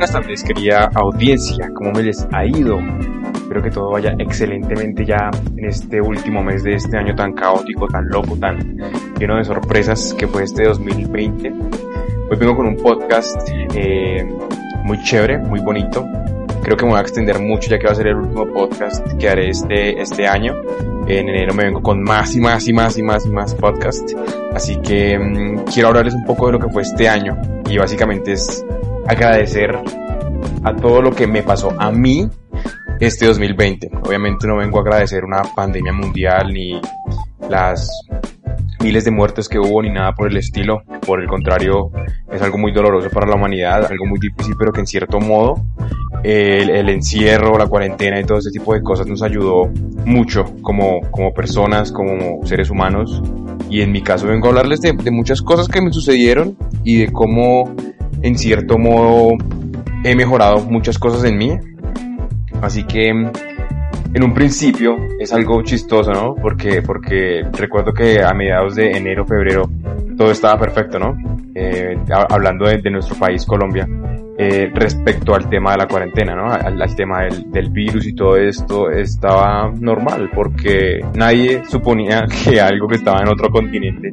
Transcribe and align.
buenas 0.00 0.12
tardes, 0.14 0.42
querida 0.42 0.90
audiencia. 0.94 1.70
¿Cómo 1.74 1.92
me 1.92 2.02
les 2.02 2.26
ha 2.32 2.46
ido? 2.46 2.78
Espero 3.34 3.62
que 3.62 3.70
todo 3.70 3.90
vaya 3.90 4.14
excelentemente 4.18 5.04
ya 5.04 5.30
en 5.58 5.66
este 5.66 6.00
último 6.00 6.42
mes 6.42 6.64
de 6.64 6.72
este 6.72 6.96
año 6.96 7.14
tan 7.14 7.34
caótico, 7.34 7.86
tan 7.86 8.08
loco, 8.08 8.34
tan 8.34 8.78
lleno 9.18 9.36
de 9.36 9.44
sorpresas 9.44 10.14
que 10.14 10.26
fue 10.26 10.44
este 10.44 10.64
2020. 10.64 11.52
Hoy 12.30 12.36
vengo 12.38 12.56
con 12.56 12.68
un 12.68 12.76
podcast 12.76 13.46
eh, 13.74 14.26
muy 14.84 15.02
chévere, 15.02 15.36
muy 15.36 15.60
bonito. 15.60 16.08
Creo 16.62 16.78
que 16.78 16.86
me 16.86 16.92
voy 16.92 16.98
a 16.98 17.02
extender 17.02 17.38
mucho 17.38 17.68
ya 17.68 17.78
que 17.78 17.84
va 17.84 17.92
a 17.92 17.96
ser 17.96 18.06
el 18.06 18.16
último 18.16 18.46
podcast 18.46 19.06
que 19.18 19.28
haré 19.28 19.50
este, 19.50 20.00
este 20.00 20.26
año. 20.26 20.54
En 21.08 21.28
enero 21.28 21.52
me 21.52 21.64
vengo 21.64 21.82
con 21.82 22.02
más 22.02 22.34
y 22.34 22.40
más 22.40 22.66
y 22.66 22.72
más 22.72 22.96
y 22.96 23.02
más 23.02 23.26
y 23.26 23.30
más 23.30 23.54
podcasts. 23.54 24.16
Así 24.54 24.80
que 24.80 25.18
mm, 25.18 25.64
quiero 25.74 25.88
hablarles 25.88 26.14
un 26.14 26.24
poco 26.24 26.46
de 26.46 26.52
lo 26.52 26.58
que 26.58 26.70
fue 26.70 26.80
este 26.80 27.06
año. 27.06 27.36
Y 27.68 27.76
básicamente 27.76 28.32
es 28.32 28.64
agradecer 29.10 29.76
a 30.64 30.74
todo 30.74 31.02
lo 31.02 31.12
que 31.12 31.26
me 31.26 31.42
pasó 31.42 31.72
a 31.78 31.90
mí 31.90 32.28
este 33.00 33.26
2020. 33.26 33.90
Obviamente 34.04 34.46
no 34.46 34.56
vengo 34.56 34.78
a 34.78 34.82
agradecer 34.82 35.24
una 35.24 35.42
pandemia 35.54 35.92
mundial 35.92 36.52
ni 36.52 36.80
las 37.48 37.90
miles 38.82 39.04
de 39.04 39.10
muertes 39.10 39.48
que 39.48 39.58
hubo 39.58 39.82
ni 39.82 39.90
nada 39.90 40.12
por 40.14 40.30
el 40.30 40.36
estilo. 40.36 40.82
Por 41.06 41.20
el 41.20 41.28
contrario, 41.28 41.90
es 42.30 42.42
algo 42.42 42.58
muy 42.58 42.72
doloroso 42.72 43.08
para 43.10 43.26
la 43.26 43.36
humanidad, 43.36 43.86
algo 43.90 44.06
muy 44.06 44.18
difícil, 44.18 44.54
pero 44.58 44.72
que 44.72 44.80
en 44.80 44.86
cierto 44.86 45.18
modo 45.20 45.64
el, 46.22 46.88
encierro, 46.88 47.56
la 47.56 47.66
cuarentena 47.66 48.20
y 48.20 48.24
todo 48.24 48.38
ese 48.38 48.50
tipo 48.50 48.74
de 48.74 48.82
cosas 48.82 49.06
nos 49.06 49.22
ayudó 49.22 49.70
mucho 50.04 50.44
como, 50.62 51.00
como 51.10 51.32
personas, 51.32 51.92
como 51.92 52.44
seres 52.46 52.70
humanos. 52.70 53.22
Y 53.70 53.82
en 53.82 53.92
mi 53.92 54.02
caso 54.02 54.26
vengo 54.26 54.46
a 54.46 54.50
hablarles 54.50 54.80
de 54.80 55.10
muchas 55.10 55.42
cosas 55.42 55.68
que 55.68 55.80
me 55.80 55.92
sucedieron 55.92 56.56
y 56.84 56.98
de 56.98 57.12
cómo 57.12 57.74
en 58.22 58.36
cierto 58.36 58.78
modo 58.78 59.36
he 60.04 60.14
mejorado 60.14 60.60
muchas 60.60 60.98
cosas 60.98 61.24
en 61.24 61.38
mí. 61.38 61.58
Así 62.60 62.84
que 62.84 63.08
en 64.12 64.24
un 64.24 64.34
principio 64.34 64.96
es 65.18 65.32
algo 65.32 65.62
chistoso, 65.62 66.12
¿no? 66.12 66.34
Porque, 66.34 66.82
porque 66.82 67.44
recuerdo 67.52 67.92
que 67.92 68.22
a 68.22 68.32
mediados 68.34 68.74
de 68.74 68.90
enero, 68.90 69.24
febrero, 69.24 69.70
todo 70.16 70.30
estaba 70.32 70.58
perfecto, 70.58 70.98
¿no? 70.98 71.16
Eh, 71.54 71.96
hablando 72.28 72.66
de, 72.66 72.78
de, 72.78 72.90
nuestro 72.90 73.16
país, 73.16 73.44
Colombia, 73.46 73.88
eh, 74.36 74.70
respecto 74.74 75.34
al 75.34 75.48
tema 75.48 75.72
de 75.72 75.78
la 75.78 75.86
cuarentena, 75.86 76.34
¿no? 76.34 76.50
Al, 76.50 76.80
al 76.80 76.96
tema 76.96 77.22
del, 77.22 77.50
del, 77.50 77.70
virus 77.70 78.06
y 78.06 78.14
todo 78.14 78.36
esto 78.36 78.90
estaba 78.90 79.70
normal, 79.78 80.30
porque 80.34 81.00
nadie 81.14 81.62
suponía 81.64 82.24
que 82.44 82.60
algo 82.60 82.88
que 82.88 82.96
estaba 82.96 83.20
en 83.20 83.28
otro 83.28 83.48
continente 83.50 84.12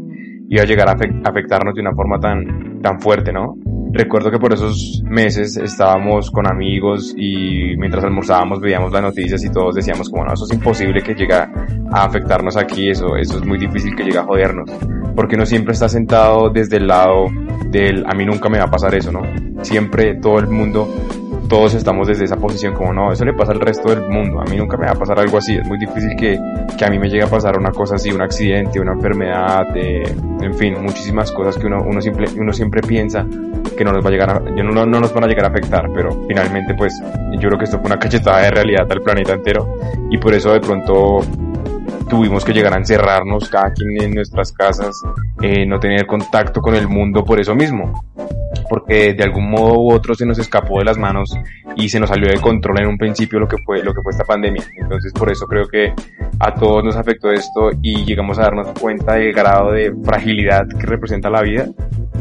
iba 0.49 0.63
a 0.63 0.65
llegar 0.65 0.89
a 0.89 0.97
afectarnos 1.29 1.75
de 1.75 1.81
una 1.81 1.93
forma 1.93 2.19
tan, 2.19 2.81
tan 2.81 2.99
fuerte, 2.99 3.33
¿no? 3.33 3.55
Recuerdo 3.97 4.29
que 4.29 4.37
por 4.37 4.53
esos 4.53 5.01
meses 5.05 5.57
estábamos 5.57 6.29
con 6.29 6.45
amigos 6.45 7.15
y 7.17 7.75
mientras 7.77 8.03
almorzábamos 8.03 8.59
veíamos 8.59 8.91
las 8.91 9.01
noticias 9.01 9.43
y 9.43 9.49
todos 9.49 9.73
decíamos 9.73 10.07
como 10.07 10.23
no, 10.23 10.33
eso 10.33 10.45
es 10.45 10.53
imposible 10.53 11.01
que 11.01 11.15
llegue 11.15 11.33
a 11.33 11.49
afectarnos 11.91 12.57
aquí, 12.57 12.91
eso, 12.91 13.15
eso 13.15 13.39
es 13.39 13.43
muy 13.43 13.57
difícil 13.57 13.95
que 13.95 14.03
llegue 14.03 14.19
a 14.19 14.23
jodernos. 14.23 14.69
Porque 15.15 15.35
uno 15.35 15.47
siempre 15.47 15.73
está 15.73 15.89
sentado 15.89 16.51
desde 16.51 16.77
el 16.77 16.85
lado 16.85 17.25
del 17.71 18.05
a 18.05 18.13
mí 18.13 18.23
nunca 18.23 18.49
me 18.49 18.59
va 18.59 18.65
a 18.65 18.69
pasar 18.69 18.93
eso, 18.93 19.11
¿no? 19.11 19.23
Siempre 19.63 20.13
todo 20.21 20.37
el 20.37 20.47
mundo 20.47 20.87
todos 21.47 21.73
estamos 21.73 22.07
desde 22.07 22.25
esa 22.25 22.37
posición 22.37 22.73
como 22.73 22.93
no, 22.93 23.11
eso 23.11 23.23
le 23.25 23.33
pasa 23.33 23.51
al 23.51 23.59
resto 23.59 23.89
del 23.89 24.07
mundo, 24.07 24.41
a 24.41 24.45
mí 24.45 24.57
nunca 24.57 24.77
me 24.77 24.85
va 24.85 24.91
a 24.91 24.95
pasar 24.95 25.19
algo 25.19 25.37
así, 25.37 25.55
es 25.55 25.67
muy 25.67 25.77
difícil 25.77 26.15
que, 26.15 26.39
que 26.77 26.85
a 26.85 26.89
mí 26.89 26.99
me 26.99 27.09
llegue 27.09 27.23
a 27.23 27.29
pasar 27.29 27.57
una 27.57 27.71
cosa 27.71 27.95
así, 27.95 28.11
un 28.11 28.21
accidente, 28.21 28.79
una 28.79 28.93
enfermedad, 28.93 29.65
eh, 29.75 30.03
en 30.41 30.53
fin, 30.55 30.75
muchísimas 30.81 31.31
cosas 31.31 31.57
que 31.57 31.67
uno, 31.67 31.83
uno, 31.85 32.01
siempre, 32.01 32.27
uno 32.37 32.53
siempre 32.53 32.81
piensa 32.81 33.25
que 33.77 33.83
no 33.83 33.91
nos 33.91 34.03
va 34.03 34.09
a 34.09 34.11
llegar 34.11 34.29
a, 34.29 34.39
no, 34.39 34.85
no 34.85 34.99
nos 34.99 35.13
van 35.13 35.23
a 35.23 35.27
llegar 35.27 35.45
a 35.45 35.49
afectar, 35.49 35.89
pero 35.93 36.25
finalmente 36.27 36.73
pues 36.75 36.93
yo 37.33 37.47
creo 37.47 37.57
que 37.57 37.65
esto 37.65 37.79
fue 37.79 37.87
una 37.87 37.99
cachetada 37.99 38.41
de 38.41 38.51
realidad 38.51 38.87
al 38.89 39.01
planeta 39.01 39.33
entero 39.33 39.77
y 40.09 40.17
por 40.17 40.33
eso 40.33 40.51
de 40.51 40.59
pronto 40.59 41.19
tuvimos 42.09 42.43
que 42.43 42.53
llegar 42.53 42.73
a 42.73 42.77
encerrarnos 42.77 43.49
cada 43.49 43.71
quien 43.71 44.01
en 44.01 44.15
nuestras 44.15 44.51
casas, 44.51 44.95
eh, 45.41 45.65
no 45.65 45.79
tener 45.79 46.05
contacto 46.07 46.61
con 46.61 46.75
el 46.75 46.87
mundo 46.87 47.23
por 47.23 47.39
eso 47.39 47.53
mismo 47.53 48.01
porque 48.69 49.13
de 49.13 49.23
algún 49.23 49.49
modo 49.49 49.79
u 49.79 49.91
otro 49.91 50.15
se 50.15 50.25
nos 50.25 50.39
escapó 50.39 50.79
de 50.79 50.85
las 50.85 50.97
manos 50.97 51.35
y 51.75 51.89
se 51.89 51.99
nos 51.99 52.09
salió 52.09 52.29
de 52.29 52.39
control 52.39 52.81
en 52.81 52.87
un 52.87 52.97
principio 52.97 53.39
lo 53.39 53.47
que 53.47 53.57
fue 53.65 53.83
lo 53.83 53.93
que 53.93 54.01
fue 54.01 54.11
esta 54.11 54.23
pandemia. 54.23 54.63
Entonces 54.77 55.13
por 55.13 55.31
eso 55.31 55.45
creo 55.45 55.67
que 55.67 55.93
a 56.39 56.53
todos 56.53 56.83
nos 56.83 56.95
afectó 56.95 57.31
esto 57.31 57.69
y 57.81 58.05
llegamos 58.05 58.37
a 58.39 58.43
darnos 58.43 58.67
cuenta 58.79 59.15
del 59.15 59.33
grado 59.33 59.71
de 59.71 59.93
fragilidad 60.03 60.67
que 60.67 60.85
representa 60.85 61.29
la 61.29 61.41
vida 61.41 61.67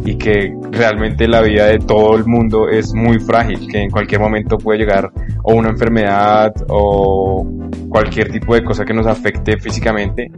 y 0.04 0.16
que 0.16 0.54
realmente 0.70 1.26
la 1.26 1.40
vida 1.42 1.66
de 1.66 1.78
todo 1.78 2.16
el 2.16 2.24
mundo 2.26 2.68
es 2.68 2.94
muy 2.94 3.18
frágil, 3.18 3.66
que 3.70 3.82
en 3.82 3.90
cualquier 3.90 4.20
momento 4.20 4.58
puede 4.58 4.78
llegar 4.78 5.10
o 5.42 5.54
una 5.54 5.70
enfermedad 5.70 6.52
o 6.68 7.46
cualquier 7.88 8.30
tipo 8.30 8.54
de 8.54 8.62
cosa 8.62 8.84
que 8.84 8.94
nos 8.94 9.06
afecte 9.06 9.58
físicamente 9.58 10.30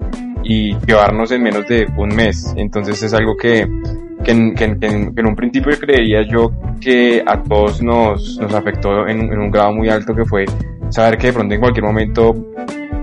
y 0.43 0.75
llevarnos 0.87 1.31
en 1.33 1.43
menos 1.43 1.67
de 1.67 1.87
un 1.97 2.09
mes. 2.09 2.55
Entonces 2.57 3.03
es 3.03 3.13
algo 3.13 3.37
que 3.37 3.67
que 4.29 4.65
en, 4.65 5.27
un 5.27 5.35
principio 5.35 5.73
creería 5.79 6.23
yo 6.23 6.51
que 6.81 7.23
a 7.27 7.43
todos 7.43 7.83
nos, 7.83 8.39
nos 8.39 8.53
afectó 8.53 9.07
en, 9.07 9.21
un 9.39 9.51
grado 9.51 9.73
muy 9.73 9.89
alto 9.89 10.15
que 10.15 10.25
fue 10.25 10.45
saber 10.91 11.17
que 11.17 11.29
de 11.29 11.33
pronto 11.33 11.55
en 11.55 11.61
cualquier 11.61 11.85
momento 11.85 12.35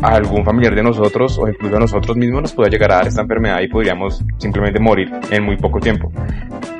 a 0.01 0.15
algún 0.15 0.43
familiar 0.45 0.75
de 0.75 0.83
nosotros 0.83 1.39
o 1.39 1.47
incluso 1.47 1.77
a 1.77 1.79
nosotros 1.79 2.15
mismos 2.15 2.43
nos 2.43 2.53
podía 2.53 2.69
llegar 2.69 2.91
a 2.91 2.95
dar 2.97 3.07
esta 3.07 3.21
enfermedad 3.21 3.59
y 3.61 3.67
podríamos 3.67 4.23
simplemente 4.37 4.79
morir 4.79 5.11
en 5.31 5.43
muy 5.43 5.57
poco 5.57 5.79
tiempo. 5.79 6.11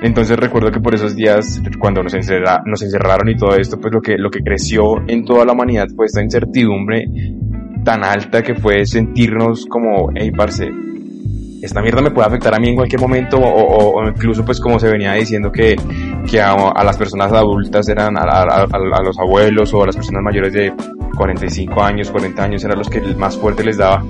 Entonces 0.02 0.38
recuerdo 0.38 0.72
que 0.72 0.80
por 0.80 0.94
esos 0.94 1.16
días, 1.16 1.62
cuando 1.80 2.04
nos 2.04 2.14
encerraron 2.14 3.30
y 3.30 3.36
todo 3.36 3.56
esto, 3.56 3.80
pues 3.80 3.94
lo 3.94 4.02
que, 4.02 4.18
lo 4.18 4.30
que 4.30 4.42
creció 4.42 5.02
en 5.08 5.26
toda 5.26 5.46
la 5.46 5.54
humanidad 5.54 5.88
fue 5.96 6.06
esta 6.06 6.22
incertidumbre 6.22 7.06
tan 7.84 8.04
alta 8.04 8.44
que 8.44 8.56
fue 8.56 8.86
sentirnos 8.86 9.66
como, 9.66 10.10
hey, 10.14 10.32
parce, 10.36 10.70
esta 11.66 11.82
mierda 11.82 12.02
me 12.02 12.12
puede 12.12 12.28
afectar 12.28 12.54
a 12.54 12.60
mí 12.60 12.70
en 12.70 12.76
cualquier 12.76 13.02
momento 13.02 13.38
o, 13.38 14.00
o 14.00 14.08
incluso 14.08 14.46
pues 14.46 14.60
como 14.60 14.80
se 14.80 14.88
venía 14.88 15.14
diciendo 15.14 15.52
que, 15.52 15.76
que 16.30 16.40
a, 16.40 16.54
a, 16.54 16.84
las 16.84 16.96
personas 16.96 17.32
adultas 17.34 17.90
eran 17.90 18.18
a, 18.18 18.22
a, 18.22 18.64
a, 18.64 19.04
los 19.04 19.18
abuelos 19.20 19.74
o 19.74 19.84
a 19.84 19.88
las 19.88 19.96
personas 19.96 20.22
mayores 20.24 20.54
de 20.54 20.74
45 21.18 21.82
años, 21.82 22.12
40 22.12 22.44
años 22.44 22.64
eran 22.64 22.78
los 22.78 22.90
que 22.90 23.02
más 23.16 23.36
fuerte 23.36 23.64
les 23.64 23.78
daba 23.78 24.04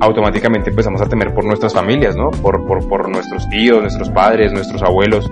automáticamente 0.00 0.70
empezamos 0.70 1.00
a 1.00 1.06
temer 1.06 1.32
por 1.32 1.44
nuestras 1.44 1.72
familias, 1.72 2.16
¿no? 2.16 2.30
Por, 2.30 2.66
por, 2.66 2.86
por 2.88 3.08
nuestros 3.08 3.48
tíos, 3.48 3.80
nuestros 3.80 4.10
padres, 4.10 4.52
nuestros 4.52 4.82
abuelos. 4.82 5.30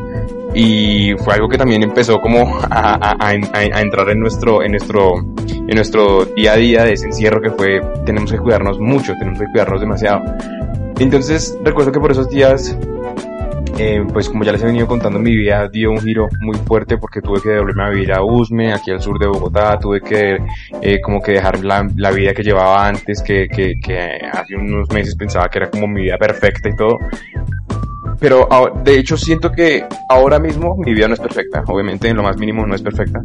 Y 0.54 1.14
fue 1.24 1.34
algo 1.34 1.48
que 1.48 1.56
también 1.56 1.82
empezó 1.82 2.20
como 2.20 2.58
a, 2.70 3.16
a, 3.18 3.32
entrar 3.80 4.08
en 4.10 4.20
nuestro, 4.20 4.62
en 4.62 4.72
nuestro, 4.72 5.14
en 5.18 5.74
nuestro 5.74 6.26
día 6.26 6.52
a 6.52 6.56
día 6.56 6.84
de 6.84 6.92
ese 6.92 7.06
encierro 7.06 7.40
que 7.40 7.50
fue, 7.50 7.80
tenemos 8.04 8.30
que 8.30 8.38
cuidarnos 8.38 8.78
mucho, 8.78 9.14
tenemos 9.18 9.40
que 9.40 9.46
cuidarnos 9.46 9.80
demasiado. 9.80 10.22
Entonces 10.98 11.58
recuerdo 11.62 11.92
que 11.92 12.00
por 12.00 12.12
esos 12.12 12.28
días, 12.28 12.76
eh, 13.78 14.04
pues 14.12 14.28
como 14.28 14.44
ya 14.44 14.52
les 14.52 14.62
he 14.62 14.66
venido 14.66 14.86
contando, 14.86 15.18
mi 15.18 15.34
vida 15.34 15.68
dio 15.68 15.90
un 15.90 16.00
giro 16.00 16.28
muy 16.40 16.56
fuerte 16.58 16.98
porque 16.98 17.20
tuve 17.20 17.40
que 17.40 17.50
devolverme 17.50 17.84
a 17.84 17.90
vivir 17.90 18.12
a 18.12 18.22
Usme, 18.22 18.72
aquí 18.72 18.90
al 18.90 19.00
sur 19.00 19.18
de 19.18 19.26
Bogotá, 19.26 19.78
tuve 19.78 20.00
que 20.00 20.38
eh, 20.80 21.00
como 21.00 21.20
que 21.20 21.32
dejar 21.32 21.64
la, 21.64 21.82
vida 22.10 22.32
que 22.34 22.42
llevaba 22.42 22.86
antes, 22.86 23.22
que, 23.22 23.48
que, 23.48 23.74
que 23.82 24.18
hace 24.32 24.56
unos 24.56 24.90
meses 24.90 25.16
pensaba 25.16 25.48
que 25.48 25.58
era 25.58 25.70
como 25.70 25.86
mi 25.86 26.02
vida 26.02 26.18
perfecta 26.18 26.68
y 26.68 26.76
todo, 26.76 26.98
pero 28.22 28.48
de 28.84 29.00
hecho 29.00 29.16
siento 29.16 29.50
que 29.50 29.84
ahora 30.08 30.38
mismo 30.38 30.76
mi 30.76 30.94
vida 30.94 31.08
no 31.08 31.14
es 31.14 31.20
perfecta, 31.20 31.64
obviamente 31.66 32.08
en 32.08 32.16
lo 32.16 32.22
más 32.22 32.38
mínimo 32.38 32.64
no 32.64 32.72
es 32.72 32.80
perfecta, 32.80 33.20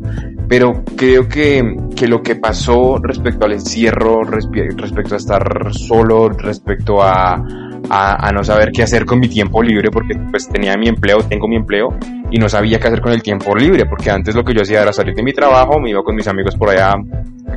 pero 0.49 0.83
creo 0.97 1.29
que, 1.29 1.77
que 1.95 2.07
lo 2.07 2.23
que 2.23 2.35
pasó 2.35 2.97
respecto 2.97 3.45
al 3.45 3.53
encierro, 3.53 4.23
respecto 4.23 5.13
a 5.13 5.17
estar 5.17 5.71
solo, 5.71 6.29
respecto 6.29 7.03
a, 7.03 7.35
a, 7.35 8.27
a, 8.27 8.31
no 8.31 8.43
saber 8.43 8.71
qué 8.71 8.81
hacer 8.81 9.05
con 9.05 9.19
mi 9.19 9.29
tiempo 9.29 9.61
libre, 9.61 9.91
porque 9.91 10.15
pues 10.31 10.49
tenía 10.49 10.75
mi 10.77 10.87
empleo, 10.87 11.19
tengo 11.29 11.47
mi 11.47 11.57
empleo, 11.57 11.95
y 12.31 12.39
no 12.39 12.49
sabía 12.49 12.79
qué 12.79 12.87
hacer 12.87 13.01
con 13.01 13.11
el 13.11 13.21
tiempo 13.21 13.55
libre, 13.55 13.85
porque 13.85 14.09
antes 14.09 14.33
lo 14.33 14.43
que 14.43 14.55
yo 14.55 14.63
hacía 14.63 14.81
era 14.81 14.91
salir 14.91 15.13
de 15.13 15.21
mi 15.21 15.31
trabajo, 15.31 15.79
me 15.79 15.91
iba 15.91 16.01
con 16.01 16.15
mis 16.15 16.27
amigos 16.27 16.55
por 16.55 16.71
allá 16.71 16.95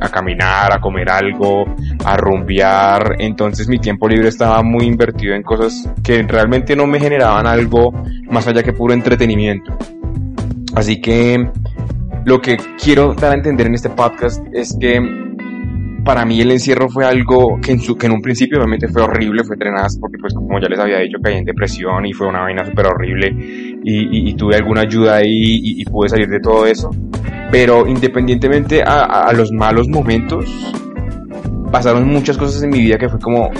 a 0.01 0.09
caminar, 0.09 0.73
a 0.73 0.81
comer 0.81 1.09
algo, 1.09 1.65
a 2.03 2.17
rumbear. 2.17 3.15
Entonces 3.19 3.67
mi 3.67 3.79
tiempo 3.79 4.09
libre 4.09 4.27
estaba 4.27 4.61
muy 4.63 4.85
invertido 4.85 5.35
en 5.35 5.43
cosas 5.43 5.89
que 6.03 6.21
realmente 6.23 6.75
no 6.75 6.87
me 6.87 6.99
generaban 6.99 7.47
algo 7.47 7.91
más 8.29 8.47
allá 8.47 8.63
que 8.63 8.73
puro 8.73 8.93
entretenimiento. 8.93 9.77
Así 10.75 10.99
que 10.99 11.49
lo 12.25 12.41
que 12.41 12.57
quiero 12.81 13.13
dar 13.13 13.31
a 13.31 13.35
entender 13.35 13.67
en 13.67 13.75
este 13.75 13.89
podcast 13.89 14.43
es 14.53 14.75
que 14.79 14.99
para 16.03 16.25
mí 16.25 16.41
el 16.41 16.51
encierro 16.51 16.89
fue 16.89 17.05
algo 17.05 17.59
que 17.61 17.71
en, 17.71 18.11
un 18.11 18.21
principio 18.21 18.57
obviamente 18.57 18.87
fue 18.87 19.03
horrible, 19.03 19.43
fue 19.43 19.57
trenaz 19.57 19.97
porque 19.99 20.17
pues 20.19 20.33
como 20.33 20.59
ya 20.59 20.67
les 20.67 20.79
había 20.79 20.99
dicho 20.99 21.19
caí 21.21 21.37
en 21.37 21.45
depresión 21.45 22.05
y 22.05 22.13
fue 22.13 22.27
una 22.27 22.41
vaina 22.41 22.65
súper 22.65 22.87
horrible 22.87 23.31
y, 23.83 24.33
tuve 24.33 24.55
alguna 24.55 24.81
ayuda 24.81 25.17
ahí 25.17 25.27
y, 25.29 25.85
pude 25.85 26.09
salir 26.09 26.27
de 26.27 26.39
todo 26.39 26.65
eso. 26.65 26.89
Pero 27.51 27.85
independientemente 27.85 28.81
a, 28.81 29.31
los 29.33 29.51
malos 29.51 29.87
momentos, 29.89 30.45
pasaron 31.71 32.07
muchas 32.07 32.37
cosas 32.37 32.63
en 32.63 32.69
mi 32.69 32.79
vida 32.79 32.97
que 32.97 33.09
fue 33.09 33.19
como, 33.19 33.51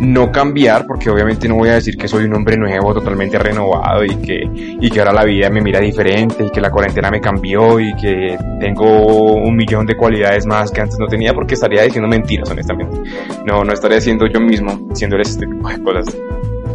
no 0.00 0.32
cambiar, 0.32 0.86
porque 0.86 1.10
obviamente 1.10 1.46
no 1.46 1.56
voy 1.56 1.68
a 1.68 1.74
decir 1.74 1.96
que 1.96 2.08
soy 2.08 2.24
un 2.24 2.34
hombre 2.34 2.56
nuevo, 2.56 2.94
totalmente 2.94 3.38
renovado 3.38 4.02
y 4.04 4.16
que, 4.16 4.50
y 4.80 4.90
que 4.90 4.98
ahora 4.98 5.12
la 5.12 5.24
vida 5.24 5.50
me 5.50 5.60
mira 5.60 5.78
diferente 5.78 6.44
y 6.44 6.50
que 6.50 6.60
la 6.60 6.70
cuarentena 6.70 7.10
me 7.10 7.20
cambió 7.20 7.78
y 7.78 7.94
que 7.96 8.36
tengo 8.58 9.34
un 9.34 9.54
millón 9.54 9.86
de 9.86 9.96
cualidades 9.96 10.46
más 10.46 10.70
que 10.70 10.80
antes 10.80 10.98
no 10.98 11.06
tenía, 11.06 11.34
porque 11.34 11.54
estaría 11.54 11.82
diciendo 11.82 12.08
mentiras, 12.08 12.50
honestamente. 12.50 12.96
No, 13.44 13.62
no 13.62 13.72
estaría 13.72 14.00
siendo 14.00 14.26
yo 14.26 14.40
mismo, 14.40 14.74
diciéndoles 14.88 15.28
este 15.30 15.46
tipo 15.46 15.68
de 15.68 15.82
cosas. 15.82 16.16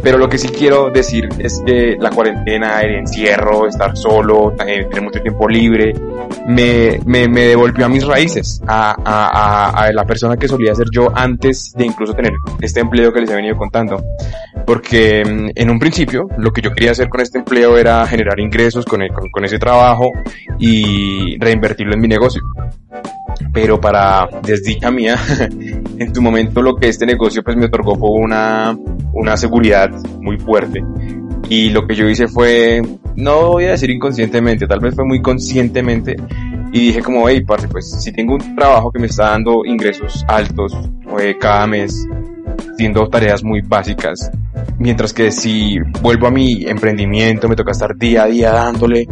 Pero 0.06 0.18
lo 0.18 0.28
que 0.28 0.38
sí 0.38 0.46
quiero 0.50 0.88
decir 0.88 1.28
es 1.36 1.60
que 1.66 1.96
la 1.98 2.10
cuarentena, 2.10 2.80
el 2.80 2.94
encierro, 2.94 3.66
estar 3.66 3.96
solo, 3.96 4.54
tener 4.56 4.86
mucho 5.02 5.20
tiempo 5.20 5.48
libre, 5.48 5.94
me, 6.46 7.00
me, 7.04 7.26
me 7.26 7.40
devolvió 7.40 7.86
a 7.86 7.88
mis 7.88 8.06
raíces, 8.06 8.62
a, 8.68 8.94
a, 9.04 9.70
a, 9.70 9.92
la 9.92 10.04
persona 10.04 10.36
que 10.36 10.46
solía 10.46 10.76
ser 10.76 10.86
yo 10.92 11.08
antes 11.12 11.72
de 11.76 11.86
incluso 11.86 12.12
tener 12.12 12.34
este 12.60 12.78
empleo 12.78 13.12
que 13.12 13.20
les 13.20 13.30
he 13.30 13.34
venido 13.34 13.56
contando. 13.56 14.00
Porque 14.64 15.24
mm, 15.24 15.50
en 15.56 15.70
un 15.70 15.80
principio 15.80 16.28
lo 16.38 16.52
que 16.52 16.62
yo 16.62 16.70
quería 16.70 16.92
hacer 16.92 17.08
con 17.08 17.20
este 17.20 17.38
empleo 17.38 17.76
era 17.76 18.06
generar 18.06 18.38
ingresos 18.38 18.84
con, 18.84 19.00
con, 19.08 19.28
con 19.28 19.44
ese 19.44 19.58
trabajo 19.58 20.12
y 20.60 21.36
reinvertirlo 21.40 21.94
en 21.94 22.00
mi 22.00 22.06
negocio 22.06 22.42
pero 23.52 23.80
para 23.80 24.28
desdicha 24.42 24.90
mía, 24.90 25.16
en 25.98 26.12
tu 26.12 26.22
momento 26.22 26.62
lo 26.62 26.76
que 26.76 26.88
este 26.88 27.06
negocio 27.06 27.42
pues 27.42 27.56
me 27.56 27.66
otorgó 27.66 27.96
fue 27.96 28.10
una, 28.10 28.76
una 29.12 29.36
seguridad 29.36 29.90
muy 30.20 30.38
fuerte. 30.38 30.82
Y 31.48 31.70
lo 31.70 31.86
que 31.86 31.94
yo 31.94 32.08
hice 32.08 32.26
fue, 32.26 32.82
no 33.14 33.52
voy 33.52 33.64
a 33.64 33.70
decir 33.70 33.90
inconscientemente, 33.90 34.66
tal 34.66 34.80
vez 34.80 34.94
fue 34.94 35.04
muy 35.04 35.22
conscientemente, 35.22 36.16
y 36.72 36.88
dije 36.88 37.02
como, 37.02 37.28
hey, 37.28 37.42
parce, 37.46 37.68
pues 37.68 37.90
si 38.02 38.12
tengo 38.12 38.34
un 38.34 38.56
trabajo 38.56 38.90
que 38.90 38.98
me 38.98 39.06
está 39.06 39.30
dando 39.30 39.64
ingresos 39.64 40.24
altos 40.28 40.76
eh, 41.20 41.36
cada 41.40 41.66
mes, 41.66 42.06
haciendo 42.72 43.08
tareas 43.08 43.44
muy 43.44 43.60
básicas, 43.62 44.30
mientras 44.78 45.12
que 45.12 45.30
si 45.30 45.78
vuelvo 46.02 46.26
a 46.26 46.30
mi 46.30 46.64
emprendimiento, 46.66 47.48
me 47.48 47.56
toca 47.56 47.72
estar 47.72 47.96
día 47.96 48.24
a 48.24 48.26
día 48.26 48.52
dándole, 48.52 49.06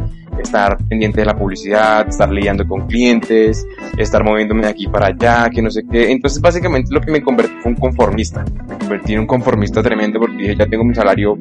estar 0.45 0.77
pendiente 0.89 1.21
de 1.21 1.27
la 1.27 1.37
publicidad, 1.37 2.09
estar 2.09 2.31
lidiando 2.31 2.67
con 2.67 2.87
clientes, 2.87 3.67
estar 3.99 4.25
moviéndome 4.25 4.63
de 4.63 4.69
aquí 4.69 4.87
para 4.87 5.07
allá, 5.07 5.51
que 5.51 5.61
no 5.61 5.71
sé 5.71 5.83
qué. 5.91 6.11
Entonces 6.11 6.41
básicamente 6.41 6.95
lo 6.95 7.01
que 7.01 7.11
me 7.11 7.23
convertí 7.23 7.55
fue 7.63 7.73
un 7.73 7.79
conformista. 7.79 8.45
Me 8.69 8.79
convertí 8.79 9.15
en 9.15 9.21
un 9.21 9.27
conformista 9.27 9.83
tremendo 9.83 10.21
porque 10.21 10.37
dije, 10.37 10.57
ya 10.57 10.67
tengo 10.67 10.85
mi 10.85 10.95
salario 10.95 11.37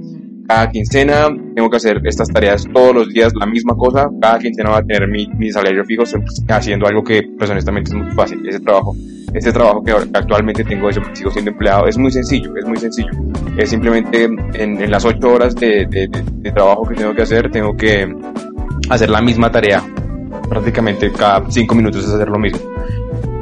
cada 0.48 0.70
quincena, 0.70 1.28
tengo 1.56 1.70
que 1.70 1.78
hacer 1.78 2.02
estas 2.04 2.28
tareas 2.28 2.68
todos 2.74 2.94
los 2.94 3.10
días, 3.10 3.34
la 3.36 3.46
misma 3.46 3.76
cosa, 3.76 4.10
cada 4.22 4.40
quincena 4.40 4.72
va 4.72 4.78
a 4.80 4.84
tener 4.84 5.08
mi, 5.08 5.28
mi 5.38 5.50
salario 5.52 5.86
fijo 5.86 6.04
haciendo 6.50 6.86
algo 6.86 7.04
que 7.04 7.22
pues 7.38 7.50
honestamente 7.50 7.92
es 7.92 7.96
muy 7.96 8.12
fácil, 8.12 8.46
ese 8.48 8.60
trabajo. 8.60 8.96
Este 9.34 9.52
trabajo 9.52 9.84
que 9.84 9.92
actualmente 9.92 10.64
tengo, 10.64 10.90
eso, 10.90 11.02
sigo 11.14 11.32
siendo 11.32 11.50
empleado, 11.50 11.88
es 11.88 11.98
muy 11.98 12.12
sencillo, 12.12 12.56
es 12.56 12.66
muy 12.68 12.78
sencillo. 12.78 13.10
Es 13.58 13.72
simplemente 13.72 14.26
en, 14.26 14.80
en 14.80 14.92
las 14.92 15.06
ocho 15.06 15.34
horas 15.34 15.56
de, 15.56 15.88
de, 15.90 16.08
de 16.08 16.52
trabajo 16.52 16.84
que 16.84 16.94
tengo 16.94 17.16
que 17.16 17.24
hacer, 17.24 17.50
tengo 17.50 17.76
que 17.76 18.06
hacer 18.90 19.10
la 19.10 19.22
misma 19.22 19.52
tarea. 19.52 19.84
Prácticamente 20.50 21.12
cada 21.12 21.50
cinco 21.50 21.76
minutos 21.76 22.04
es 22.04 22.12
hacer 22.12 22.30
lo 22.30 22.40
mismo. 22.40 22.60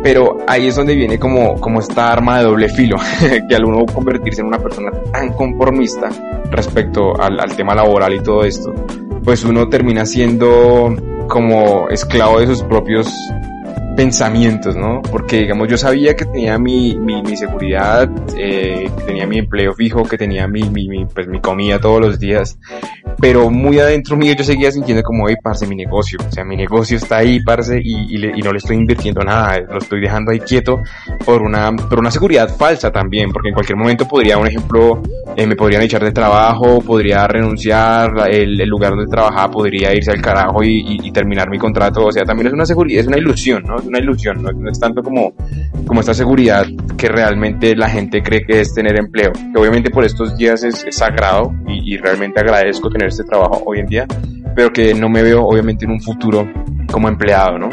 Pero 0.04 0.40
ahí 0.48 0.68
es 0.68 0.76
donde 0.76 0.96
viene 0.96 1.20
como, 1.20 1.56
como 1.60 1.80
esta 1.80 2.12
arma 2.12 2.40
de 2.40 2.46
doble 2.46 2.70
filo, 2.70 2.98
que 3.50 3.56
al 3.56 3.66
uno 3.66 3.86
convertirse 3.86 4.42
en 4.42 4.48
una 4.48 4.58
persona 4.58 4.92
tan 5.12 5.34
conformista 5.34 6.10
respecto 6.50 7.20
al, 7.22 7.40
al 7.40 7.56
tema 7.56 7.76
laboral 7.76 8.14
y 8.14 8.20
todo 8.20 8.44
esto, 8.44 8.74
pues 9.24 9.44
uno 9.44 9.70
termina 9.70 10.06
siendo 10.06 10.96
como 11.28 11.88
esclavo 11.90 12.40
de 12.40 12.48
sus 12.48 12.64
propios 12.64 13.08
pensamientos, 13.96 14.76
¿no? 14.76 15.02
Porque, 15.02 15.38
digamos, 15.38 15.68
yo 15.68 15.78
sabía 15.78 16.16
que 16.16 16.26
tenía 16.26 16.58
mi, 16.58 16.98
mi, 16.98 17.22
mi 17.22 17.36
seguridad, 17.36 18.10
eh, 18.38 18.90
que 18.98 19.04
tenía 19.04 19.28
mi 19.28 19.38
empleo 19.38 19.74
fijo, 19.74 20.04
que 20.04 20.18
tenía 20.18 20.48
mi, 20.48 20.64
mi, 20.64 20.88
mi, 20.88 21.06
pues, 21.06 21.28
mi 21.28 21.40
comida 21.40 21.80
todos 21.80 22.02
los 22.02 22.20
días, 22.20 22.58
pero 23.22 23.52
muy 23.52 23.78
adentro 23.80 24.18
mío 24.18 24.34
yo 24.36 24.44
seguía 24.44 24.72
sintiendo 24.72 25.04
como, 25.04 25.30
hey, 25.30 25.36
parce, 25.42 25.68
mi 25.68 25.76
negocio, 25.76 26.18
o 26.28 26.32
sea, 26.32 26.44
mi 26.44 26.58
negocio 26.58 26.98
está 26.98 27.18
ahí, 27.18 27.40
parce, 27.40 27.80
y, 27.80 28.16
y, 28.16 28.40
y, 28.40 28.42
no 28.42 28.52
le 28.52 28.58
estoy 28.58 28.78
invirtiendo 28.78 29.22
nada, 29.22 29.60
lo 29.60 29.78
estoy 29.78 30.02
dejando 30.02 30.32
ahí 30.32 30.40
quieto 30.40 30.82
por 31.24 31.44
una, 31.44 31.72
por 31.72 32.00
una 32.00 32.10
seguridad 32.10 32.50
falsa 32.50 32.92
también, 32.92 33.32
porque 33.32 33.50
en 33.50 33.54
cualquier 33.54 33.78
momento 33.78 34.08
podría, 34.08 34.40
un 34.40 34.48
ejemplo, 34.48 35.04
eh, 35.36 35.46
me 35.46 35.56
podrían 35.56 35.84
echar 35.84 36.04
de 36.04 36.12
trabajo, 36.12 36.82
podría 36.82 37.28
renunciar, 37.28 38.12
el, 38.28 38.60
el, 38.60 38.68
lugar 38.68 38.96
donde 38.96 39.06
trabajaba 39.06 39.52
podría 39.52 39.94
irse 39.94 40.10
al 40.10 40.22
carajo 40.22 40.64
y, 40.64 41.00
y, 41.04 41.12
terminar 41.12 41.48
mi 41.48 41.60
contrato, 41.60 42.06
o 42.08 42.12
sea, 42.12 42.24
también 42.24 42.48
es 42.48 42.54
una 42.54 42.66
seguridad, 42.66 43.02
es 43.02 43.08
una 43.08 43.20
ilusión, 43.20 43.64
¿no? 43.68 43.78
Es 43.78 43.86
una 43.86 44.00
ilusión, 44.00 44.42
no, 44.42 44.52
no 44.52 44.72
es 44.72 44.80
tanto 44.80 45.04
como, 45.04 45.34
como 45.86 46.00
esta 46.00 46.16
seguridad 46.16 46.66
que 46.98 47.08
realmente 47.08 47.76
la 47.76 47.88
gente 47.88 48.24
cree 48.24 48.44
que 48.44 48.62
es 48.62 48.74
tener 48.74 48.98
empleo, 48.98 49.32
que 49.32 49.60
obviamente 49.60 49.92
por 49.92 50.06
estos 50.06 50.36
días 50.38 50.64
es, 50.64 50.84
es 50.86 50.96
sagrado 50.96 51.54
y 51.68 51.98
realmente 51.98 52.40
agradezco 52.40 52.90
tener 52.90 53.11
este 53.12 53.24
trabajo 53.24 53.62
hoy 53.66 53.80
en 53.80 53.86
día, 53.86 54.08
pero 54.56 54.72
que 54.72 54.94
no 54.94 55.10
me 55.10 55.22
veo 55.22 55.46
obviamente 55.46 55.86
en 55.86 55.92
un 55.92 56.02
futuro 56.02 56.48
como 56.92 57.08
empleado, 57.08 57.60
¿no? 57.60 57.70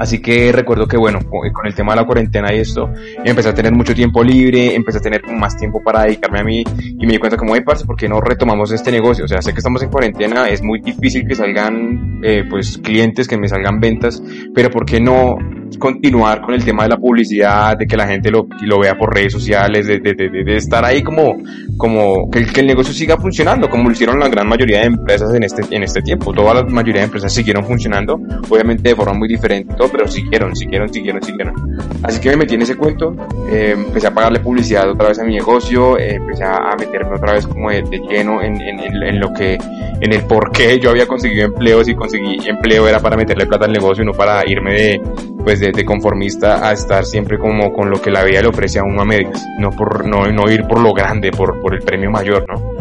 Así 0.00 0.22
que 0.22 0.50
recuerdo 0.50 0.86
que 0.86 0.96
bueno, 0.96 1.20
con 1.28 1.66
el 1.66 1.74
tema 1.74 1.92
de 1.92 2.00
la 2.00 2.06
cuarentena 2.06 2.54
y 2.54 2.58
esto, 2.58 2.90
empecé 3.22 3.50
a 3.50 3.54
tener 3.54 3.72
mucho 3.74 3.94
tiempo 3.94 4.24
libre, 4.24 4.74
empecé 4.74 4.96
a 4.96 5.02
tener 5.02 5.22
más 5.30 5.58
tiempo 5.58 5.82
para 5.84 6.04
dedicarme 6.04 6.40
a 6.40 6.42
mí 6.42 6.64
y 6.78 7.06
me 7.06 7.12
di 7.12 7.18
cuenta 7.18 7.36
como, 7.36 7.54
hey, 7.54 7.60
parce, 7.64 7.84
¿por 7.84 7.96
qué 7.96 8.08
no 8.08 8.18
retomamos 8.18 8.72
este 8.72 8.90
negocio? 8.90 9.26
O 9.26 9.28
sea, 9.28 9.42
sé 9.42 9.52
que 9.52 9.58
estamos 9.58 9.82
en 9.82 9.90
cuarentena, 9.90 10.48
es 10.48 10.62
muy 10.62 10.80
difícil 10.80 11.28
que 11.28 11.34
salgan, 11.34 12.20
eh, 12.24 12.44
pues, 12.48 12.78
clientes, 12.78 13.28
que 13.28 13.36
me 13.36 13.46
salgan 13.46 13.78
ventas, 13.78 14.22
pero 14.54 14.70
¿por 14.70 14.86
qué 14.86 15.00
no 15.00 15.36
continuar 15.78 16.40
con 16.42 16.54
el 16.54 16.64
tema 16.64 16.84
de 16.84 16.88
la 16.88 16.96
publicidad, 16.96 17.76
de 17.76 17.86
que 17.86 17.96
la 17.96 18.06
gente 18.06 18.30
lo, 18.30 18.46
lo 18.62 18.80
vea 18.80 18.96
por 18.96 19.14
redes 19.14 19.32
sociales, 19.32 19.86
de, 19.86 20.00
de, 20.00 20.14
de, 20.14 20.44
de 20.44 20.56
estar 20.56 20.84
ahí 20.84 21.02
como, 21.02 21.36
como 21.76 22.30
que 22.30 22.40
el, 22.40 22.52
que 22.52 22.60
el 22.60 22.66
negocio 22.66 22.92
siga 22.92 23.16
funcionando, 23.16 23.68
como 23.68 23.84
lo 23.84 23.92
hicieron 23.92 24.18
la 24.18 24.28
gran 24.28 24.48
mayoría 24.48 24.80
de 24.80 24.86
empresas 24.86 25.32
en 25.34 25.44
este, 25.44 25.62
en 25.74 25.82
este 25.82 26.02
tiempo. 26.02 26.32
Toda 26.32 26.54
la 26.54 26.64
mayoría 26.64 27.02
de 27.02 27.06
empresas 27.06 27.32
siguieron 27.32 27.64
funcionando, 27.64 28.20
obviamente 28.48 28.88
de 28.88 28.96
forma 28.96 29.14
muy 29.14 29.28
diferente, 29.28 29.74
pero 29.90 30.08
siguieron, 30.08 30.54
siguieron, 30.54 30.92
siguieron, 30.92 31.22
siguieron. 31.22 31.54
Así 32.02 32.20
que 32.20 32.30
me 32.30 32.36
metí 32.36 32.54
en 32.54 32.62
ese 32.62 32.76
cuento, 32.76 33.14
eh, 33.50 33.74
empecé 33.76 34.06
a 34.06 34.14
pagarle 34.14 34.40
publicidad 34.40 34.90
otra 34.90 35.08
vez 35.08 35.18
a 35.18 35.24
mi 35.24 35.34
negocio, 35.34 35.98
eh, 35.98 36.14
empecé 36.14 36.44
a 36.44 36.74
meterme 36.78 37.16
otra 37.16 37.34
vez 37.34 37.46
como 37.46 37.70
de, 37.70 37.82
de 37.82 37.98
lleno 37.98 38.42
en, 38.42 38.60
en, 38.60 38.80
en, 38.80 39.20
lo 39.20 39.32
que, 39.32 39.58
en 40.00 40.12
el 40.12 40.22
por 40.24 40.52
qué 40.52 40.78
yo 40.78 40.90
había 40.90 41.06
conseguido 41.06 41.46
empleos 41.46 41.88
y 41.88 41.94
conseguí 41.94 42.38
empleo 42.48 42.88
era 42.88 43.00
para 43.00 43.16
meterle 43.16 43.46
plata 43.46 43.66
al 43.66 43.72
negocio, 43.72 44.04
no 44.04 44.12
para 44.12 44.48
irme 44.48 44.74
de, 44.74 45.02
pues 45.44 45.60
de, 45.60 45.72
de, 45.72 45.84
conformista 45.84 46.68
a 46.68 46.72
estar 46.72 47.04
siempre 47.04 47.38
como 47.38 47.72
con 47.72 47.90
lo 47.90 48.00
que 48.00 48.10
la 48.10 48.24
vida 48.24 48.40
le 48.42 48.48
ofrece 48.48 48.78
a 48.78 48.84
uno 48.84 49.02
a 49.02 49.04
medias, 49.04 49.44
no 49.58 49.70
por 49.70 50.06
no, 50.06 50.26
no 50.26 50.50
ir 50.50 50.64
por 50.64 50.80
lo 50.80 50.92
grande, 50.92 51.30
por, 51.30 51.60
por 51.60 51.74
el 51.74 51.80
premio 51.80 52.10
mayor, 52.10 52.46
¿no? 52.48 52.79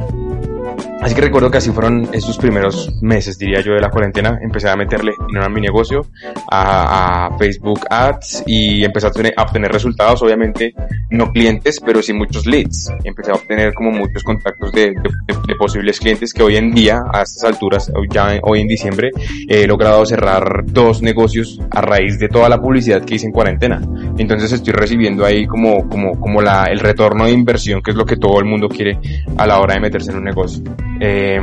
Así 1.02 1.16
que 1.16 1.22
recuerdo 1.22 1.50
que 1.50 1.58
así 1.58 1.72
fueron 1.72 2.10
estos 2.12 2.38
primeros 2.38 2.92
meses, 3.02 3.38
diría 3.38 3.62
yo, 3.62 3.74
de 3.74 3.80
la 3.80 3.90
cuarentena. 3.90 4.38
Empecé 4.42 4.70
a 4.70 4.76
meterle 4.76 5.14
dinero 5.28 5.46
a 5.46 5.50
mi 5.50 5.62
negocio, 5.62 6.06
a, 6.52 7.28
a 7.28 7.38
Facebook 7.38 7.80
Ads 7.90 8.44
y 8.46 8.84
empecé 8.84 9.08
a, 9.08 9.12
a, 9.38 9.44
obtener 9.44 9.72
resultados, 9.72 10.22
obviamente 10.22 10.74
no 11.10 11.32
clientes, 11.32 11.80
pero 11.80 12.02
sí 12.02 12.12
muchos 12.12 12.46
leads. 12.46 12.92
Empecé 13.06 13.32
a 13.32 13.36
obtener 13.36 13.74
como 13.74 13.92
muchos 13.92 14.24
contactos 14.24 14.74
de, 14.74 14.88
de, 14.92 15.38
de 15.48 15.56
posibles 15.56 16.00
clientes 16.00 16.34
que 16.34 16.44
hoy 16.44 16.58
en 16.58 16.72
día, 16.72 17.02
a 17.14 17.22
estas 17.22 17.46
alturas, 17.46 17.92
ya 18.12 18.38
hoy 18.44 18.60
en 18.60 18.68
diciembre, 18.68 19.12
he 19.48 19.66
logrado 19.68 20.06
cerrar 20.06 20.66
dos 20.66 21.02
negocios 21.02 21.62
a 21.72 21.80
raíz 21.82 22.20
de 22.20 22.28
toda 22.28 22.50
la 22.50 22.60
publicidad 22.60 23.06
que 23.06 23.16
hice 23.16 23.26
en 23.26 23.32
cuarentena. 23.32 23.82
Entonces 24.18 24.52
estoy 24.52 24.74
recibiendo 24.74 25.26
ahí 25.26 25.48
como, 25.48 25.88
como, 25.88 26.20
como 26.20 26.42
la, 26.42 26.66
el 26.66 26.80
retorno 26.80 27.26
de 27.26 27.32
inversión, 27.32 27.82
que 27.82 27.92
es 27.92 27.98
lo 27.98 28.06
que 28.06 28.18
todo 28.18 28.40
el 28.40 28.46
mundo 28.46 28.68
quiere 28.68 29.00
a 29.38 29.48
la 29.48 29.60
hora 29.60 29.76
de 29.76 29.80
meterse 29.80 30.12
en 30.12 30.18
un 30.18 30.26
negocio. 30.26 30.62
Eh, 31.00 31.40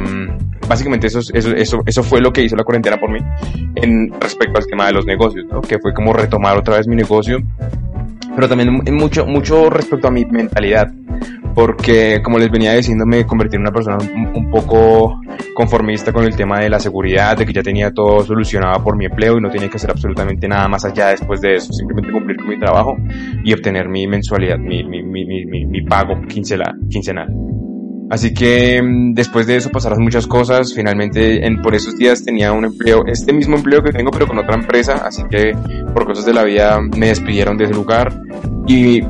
básicamente 0.69 1.07
eso, 1.07 1.21
eso, 1.21 1.51
eso, 1.55 1.83
eso 1.87 2.03
fue 2.03 2.21
lo 2.21 2.33
que 2.33 2.43
hizo 2.43 2.57
la 2.57 2.65
cuarentena 2.65 2.99
por 2.99 3.11
mí 3.11 3.19
en 3.77 4.13
respecto 4.21 4.59
al 4.59 4.67
tema 4.67 4.87
de 4.87 4.93
los 4.93 5.07
negocios, 5.07 5.47
¿no? 5.51 5.61
que 5.61 5.79
fue 5.79 5.93
como 5.95 6.13
retomar 6.13 6.57
otra 6.57 6.77
vez 6.77 6.87
mi 6.87 6.97
negocio, 6.97 7.39
pero 8.35 8.49
también 8.49 8.83
en 8.85 8.95
mucho, 8.95 9.27
mucho 9.27 9.71
respecto 9.71 10.09
a 10.09 10.11
mi 10.11 10.25
mentalidad, 10.25 10.93
porque 11.55 12.21
como 12.23 12.39
les 12.39 12.51
venía 12.51 12.75
diciendo 12.75 13.07
me 13.07 13.25
convertí 13.27 13.57
en 13.57 13.63
una 13.63 13.73
persona 13.73 13.97
un, 14.35 14.51
poco 14.51 15.21
conformista 15.55 16.13
con 16.13 16.25
el 16.25 16.37
tema 16.37 16.61
de 16.61 16.69
la 16.69 16.79
seguridad, 16.79 17.37
de 17.37 17.47
que 17.47 17.53
ya 17.53 17.63
tenía 17.63 17.93
todo 17.93 18.25
solucionado 18.25 18.83
por 18.83 18.97
mi 18.97 19.07
empleo 19.07 19.39
y 19.39 19.41
no 19.41 19.51
tenía 19.51 19.69
que 19.69 19.77
hacer 19.77 19.91
absolutamente 19.91 20.49
nada 20.49 20.69
más 20.69 20.85
allá 20.85 21.09
después 21.09 21.41
de 21.41 21.55
eso, 21.55 21.73
simplemente 21.73 22.13
cumplir 22.13 22.37
con 22.37 22.49
mi 22.49 22.59
trabajo 22.59 22.97
y 23.45 23.53
obtener 23.53 23.89
mi 23.89 24.07
mensualidad, 24.07 24.59
mi, 24.59 24.85
mi, 24.85 25.03
mi, 25.03 25.25
mi, 25.47 25.83
pago 25.83 26.21
quincenal. 26.29 26.75
Así 28.11 28.33
que 28.33 28.81
mm, 28.83 29.15
después 29.15 29.47
de 29.47 29.57
eso 29.57 29.71
pasaron 29.71 30.03
muchas 30.03 30.27
cosas. 30.27 30.73
Finalmente, 30.75 31.47
en, 31.47 31.61
por 31.63 31.75
esos 31.75 31.97
días 31.97 32.25
tenía 32.25 32.53
un 32.53 32.65
empleo, 32.65 33.05
este 33.07 33.33
mismo 33.33 33.57
empleo 33.57 33.83
que 33.83 33.93
tengo, 33.93 34.11
pero 34.11 34.27
con 34.27 34.39
otra 34.39 34.55
empresa. 34.55 35.03
Así 35.05 35.23
que 35.31 35.57
por 35.93 36.07
cosas 36.07 36.25
de 36.25 36.33
la 36.33 36.45
vida 36.45 36.81
me 36.81 37.09
despidieron 37.09 37.57
de 37.57 37.65
ese 37.65 37.75
lugar. 37.75 38.13
Y 38.67 39.03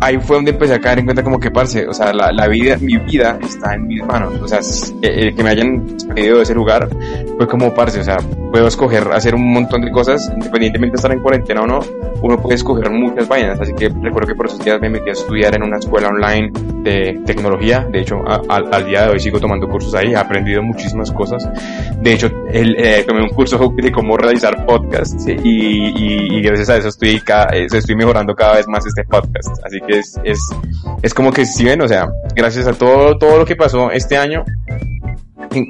ahí 0.00 0.18
fue 0.18 0.36
donde 0.36 0.52
empecé 0.52 0.74
a 0.74 0.80
caer 0.80 0.98
en 1.00 1.04
cuenta 1.04 1.22
como 1.22 1.38
que, 1.38 1.50
parce, 1.50 1.86
o 1.86 1.92
sea, 1.92 2.12
la, 2.12 2.48
vida, 2.48 2.76
mi 2.78 2.96
vida 2.96 3.38
está 3.42 3.74
en 3.74 3.86
mis 3.86 4.04
manos. 4.04 4.34
O 4.40 4.48
sea, 4.48 4.60
el 5.02 5.34
que 5.34 5.42
me 5.42 5.50
hayan 5.50 5.86
despedido 5.86 6.38
de 6.38 6.42
ese 6.42 6.54
lugar 6.54 6.88
fue 7.36 7.46
como, 7.46 7.74
parce, 7.74 8.00
o 8.00 8.04
sea, 8.04 8.18
puedo 8.56 8.68
escoger 8.68 9.06
hacer 9.12 9.34
un 9.34 9.52
montón 9.52 9.82
de 9.82 9.90
cosas, 9.90 10.32
independientemente 10.34 10.92
de 10.92 10.96
estar 10.96 11.12
en 11.12 11.20
cuarentena 11.20 11.60
o 11.60 11.66
no, 11.66 11.80
uno 12.22 12.40
puede 12.40 12.54
escoger 12.54 12.88
muchas 12.88 13.28
vainas, 13.28 13.60
así 13.60 13.74
que 13.74 13.90
recuerdo 13.90 14.28
que 14.28 14.34
por 14.34 14.46
esos 14.46 14.64
días 14.64 14.80
me 14.80 14.88
metí 14.88 15.10
a 15.10 15.12
estudiar 15.12 15.54
en 15.54 15.62
una 15.62 15.76
escuela 15.76 16.08
online 16.08 16.50
de 16.82 17.20
tecnología, 17.26 17.86
de 17.92 18.00
hecho 18.00 18.24
al 18.48 18.86
día 18.86 19.02
de 19.02 19.10
hoy 19.10 19.20
sigo 19.20 19.38
tomando 19.38 19.68
cursos 19.68 19.94
ahí, 19.94 20.12
he 20.12 20.16
aprendido 20.16 20.62
muchísimas 20.62 21.12
cosas, 21.12 21.46
de 22.00 22.14
hecho 22.14 22.30
el, 22.50 22.76
eh, 22.78 23.04
tomé 23.06 23.20
un 23.20 23.28
curso 23.28 23.58
de 23.76 23.92
cómo 23.92 24.16
realizar 24.16 24.64
podcasts 24.64 25.26
y, 25.28 25.36
y, 25.44 26.40
gracias 26.40 26.70
a 26.70 26.78
eso 26.78 26.88
estoy, 26.88 27.20
cada, 27.20 27.54
eh, 27.54 27.66
estoy 27.70 27.94
mejorando 27.94 28.34
cada 28.34 28.54
vez 28.54 28.66
más 28.68 28.86
este 28.86 29.04
podcast, 29.04 29.50
así 29.66 29.80
que 29.86 29.98
es, 29.98 30.18
es, 30.24 30.38
es 31.02 31.12
como 31.12 31.30
que 31.30 31.44
si 31.44 31.66
ven, 31.66 31.82
o 31.82 31.88
sea, 31.88 32.08
gracias 32.34 32.66
a 32.66 32.72
todo, 32.72 33.18
todo 33.18 33.36
lo 33.36 33.44
que 33.44 33.54
pasó 33.54 33.90
este 33.90 34.16
año, 34.16 34.46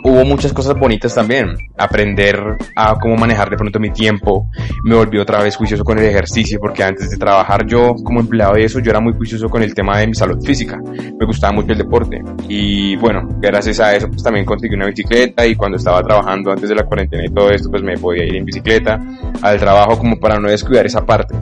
hubo 0.05 0.25
muchas 0.25 0.53
cosas 0.53 0.79
bonitas 0.79 1.15
también. 1.15 1.55
Aprender 1.77 2.39
a 2.75 2.95
cómo 2.99 3.17
manejar 3.17 3.51
de 3.51 3.57
pronto 3.57 3.79
mi 3.79 3.91
tiempo. 3.91 4.49
Me 4.85 4.95
volví 4.95 5.19
otra 5.19 5.43
vez 5.43 5.57
juicioso 5.57 5.85
con 5.85 5.99
el 5.99 6.05
ejercicio 6.05 6.59
porque 6.61 6.83
antes 6.83 7.11
de 7.11 7.17
trabajar 7.17 7.67
yo 7.67 7.95
como 8.05 8.21
empleado 8.21 8.55
de 8.55 8.65
eso, 8.65 8.81
yo 8.81 8.91
era 8.91 9.01
muy 9.01 9.13
juicioso 9.15 9.49
con 9.49 9.63
el 9.63 9.75
tema 9.75 9.99
de 9.99 10.07
mi 10.07 10.15
salud 10.15 10.43
física. 10.45 10.79
Me 10.79 11.27
gustaba 11.27 11.53
mucho 11.53 11.73
el 11.73 11.79
deporte. 11.79 12.23
Y 12.49 12.97
bueno, 12.97 13.29
gracias 13.41 13.81
a 13.81 13.95
eso 13.95 14.09
pues 14.09 14.23
también 14.23 14.45
conseguí 14.45 14.75
una 14.75 14.87
bicicleta 14.87 15.47
y 15.47 15.55
cuando 15.55 15.77
estaba 15.77 16.03
trabajando 16.03 16.53
antes 16.53 16.69
de 16.69 16.75
la 16.75 16.85
cuarentena 16.85 17.25
y 17.25 17.33
todo 17.33 17.51
esto 17.51 17.71
pues 17.71 17.83
me 17.83 17.97
podía 17.97 18.25
ir 18.25 18.37
en 18.37 18.45
bicicleta 18.45 19.01
al 19.43 19.59
trabajo 19.59 19.99
como 19.99 20.17
para 20.19 20.39
no 20.39 20.49
descuidar 20.49 20.87
esa 20.87 21.05
parte 21.05 21.35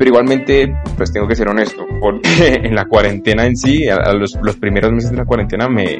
pero 0.00 0.12
igualmente, 0.12 0.74
pues 0.96 1.12
tengo 1.12 1.28
que 1.28 1.36
ser 1.36 1.46
honesto, 1.46 1.86
porque 2.00 2.54
en 2.64 2.74
la 2.74 2.86
cuarentena 2.86 3.44
en 3.44 3.54
sí, 3.54 3.86
a, 3.86 4.14
los, 4.14 4.34
los, 4.42 4.56
primeros 4.56 4.90
meses 4.92 5.10
de 5.10 5.18
la 5.18 5.26
cuarentena 5.26 5.68
me 5.68 5.98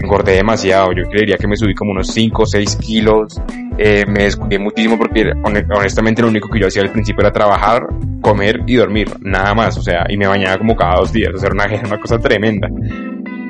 engordé 0.00 0.36
demasiado, 0.36 0.92
yo 0.92 1.02
creería 1.10 1.36
que 1.36 1.46
me 1.46 1.54
subí 1.54 1.74
como 1.74 1.90
unos 1.90 2.06
5 2.06 2.42
o 2.42 2.46
6 2.46 2.76
kilos, 2.76 3.38
eh, 3.76 4.06
me 4.08 4.22
descuidé 4.22 4.58
muchísimo 4.58 4.96
porque 4.96 5.30
honestamente 5.44 6.22
lo 6.22 6.28
único 6.28 6.48
que 6.48 6.58
yo 6.58 6.68
hacía 6.68 6.80
al 6.80 6.90
principio 6.90 7.20
era 7.20 7.32
trabajar, 7.32 7.82
comer 8.22 8.62
y 8.66 8.76
dormir, 8.76 9.10
nada 9.20 9.54
más, 9.54 9.76
o 9.76 9.82
sea, 9.82 10.06
y 10.08 10.16
me 10.16 10.26
bañaba 10.26 10.56
como 10.56 10.74
cada 10.74 11.00
dos 11.00 11.12
días, 11.12 11.34
o 11.34 11.36
sea, 11.36 11.50
era 11.52 11.80
una, 11.86 11.98
cosa 12.00 12.18
tremenda. 12.18 12.68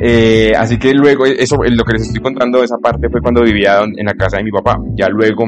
Eh, 0.01 0.55
así 0.59 0.77
que 0.77 0.93
luego, 0.93 1.25
eso, 1.25 1.57
lo 1.63 1.85
que 1.85 1.93
les 1.93 2.03
estoy 2.03 2.21
contando, 2.21 2.65
esa 2.65 2.79
parte 2.79 3.09
fue 3.09 3.21
cuando 3.21 3.45
vivía 3.45 3.79
en 3.85 4.05
la 4.05 4.15
casa 4.15 4.39
de 4.39 4.43
mi 4.43 4.51
papá. 4.51 4.77
Ya 4.97 5.09
luego, 5.09 5.45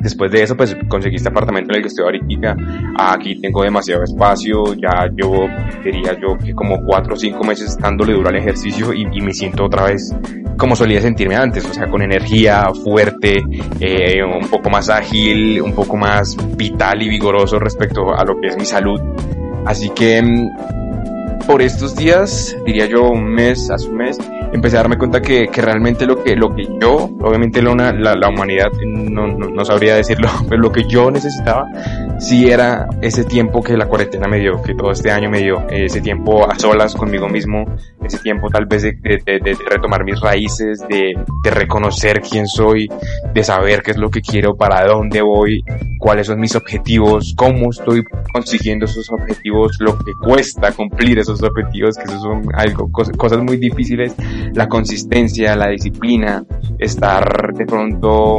Después 0.00 0.30
de 0.30 0.42
eso, 0.42 0.56
pues 0.56 0.76
conseguí 0.88 1.16
este 1.16 1.28
apartamento 1.28 1.72
en 1.72 1.76
el 1.76 1.82
que 1.82 1.88
estoy 1.88 2.04
ahorita. 2.04 2.56
Aquí 2.98 3.40
tengo 3.40 3.62
demasiado 3.62 4.04
espacio. 4.04 4.74
Ya 4.74 5.08
llevo, 5.14 5.48
diría 5.82 6.16
yo, 6.20 6.36
que 6.38 6.54
como 6.54 6.84
cuatro 6.84 7.14
o 7.14 7.16
cinco 7.16 7.44
meses 7.44 7.76
dándole 7.78 8.12
duro 8.12 8.28
al 8.28 8.36
ejercicio 8.36 8.92
y, 8.92 9.06
me 9.26 9.32
siento 9.32 9.64
otra 9.64 9.86
vez 9.86 10.14
como 10.56 10.76
solía 10.76 11.00
sentirme 11.00 11.36
antes. 11.36 11.64
O 11.64 11.72
sea, 11.72 11.88
con 11.88 12.02
energía 12.02 12.66
fuerte, 12.84 13.42
eh, 13.80 14.22
un 14.22 14.48
poco 14.48 14.70
más 14.70 14.88
ágil, 14.88 15.60
un 15.60 15.72
poco 15.72 15.96
más 15.96 16.36
vital 16.56 17.02
y 17.02 17.08
vigoroso 17.08 17.58
respecto 17.58 18.14
a 18.14 18.24
lo 18.24 18.40
que 18.40 18.48
es 18.48 18.56
mi 18.56 18.64
salud. 18.64 19.00
Así 19.64 19.90
que 19.90 20.22
mm, 20.22 21.46
por 21.46 21.62
estos 21.62 21.94
días, 21.94 22.56
diría 22.66 22.86
yo 22.86 23.08
un 23.10 23.24
mes, 23.24 23.70
hace 23.70 23.88
un 23.88 23.96
mes, 23.96 24.18
empecé 24.56 24.76
a 24.76 24.80
darme 24.80 24.98
cuenta 24.98 25.20
que, 25.20 25.48
que 25.48 25.62
realmente 25.62 26.06
lo 26.06 26.22
que, 26.22 26.34
lo 26.34 26.54
que 26.54 26.66
yo, 26.80 27.10
obviamente 27.20 27.62
la, 27.62 27.92
la, 27.92 28.28
humanidad, 28.28 28.70
no, 28.84 29.26
no, 29.26 29.48
no, 29.48 29.64
sabría 29.64 29.94
decirlo, 29.94 30.28
pero 30.48 30.60
lo 30.60 30.72
que 30.72 30.84
yo 30.84 31.10
necesitaba, 31.10 31.66
sí 32.18 32.50
era 32.50 32.88
ese 33.00 33.24
tiempo 33.24 33.62
que 33.62 33.76
la 33.76 33.86
cuarentena 33.86 34.28
me 34.28 34.38
dio, 34.38 34.62
que 34.62 34.74
todo 34.74 34.90
este 34.90 35.10
año 35.10 35.30
me 35.30 35.38
dio, 35.38 35.66
ese 35.68 36.00
tiempo 36.00 36.50
a 36.50 36.58
solas 36.58 36.94
conmigo 36.94 37.28
mismo, 37.28 37.64
ese 38.02 38.18
tiempo 38.18 38.48
tal 38.50 38.66
vez 38.66 38.82
de, 38.82 38.92
de, 38.92 39.18
de, 39.24 39.56
retomar 39.68 40.04
mis 40.04 40.20
raíces, 40.20 40.84
de, 40.88 41.14
de 41.44 41.50
reconocer 41.50 42.20
quién 42.20 42.46
soy, 42.46 42.88
de 43.32 43.44
saber 43.44 43.82
qué 43.82 43.92
es 43.92 43.96
lo 43.96 44.10
que 44.10 44.20
quiero, 44.20 44.56
para 44.56 44.86
dónde 44.86 45.22
voy, 45.22 45.62
cuáles 45.98 46.26
son 46.26 46.40
mis 46.40 46.54
objetivos, 46.56 47.34
cómo 47.36 47.70
estoy 47.70 48.02
consiguiendo 48.32 48.86
esos 48.86 49.10
objetivos, 49.10 49.76
lo 49.80 49.98
que 49.98 50.12
cuesta 50.22 50.72
cumplir 50.72 51.18
esos 51.18 51.42
objetivos, 51.42 51.96
que 51.96 52.04
eso 52.04 52.20
son 52.20 52.44
algo, 52.54 52.90
cosas 52.90 53.42
muy 53.42 53.56
difíciles 53.56 54.14
la 54.54 54.68
consistencia, 54.68 55.56
la 55.56 55.68
disciplina, 55.68 56.44
estar 56.78 57.52
de 57.54 57.66
pronto 57.66 58.38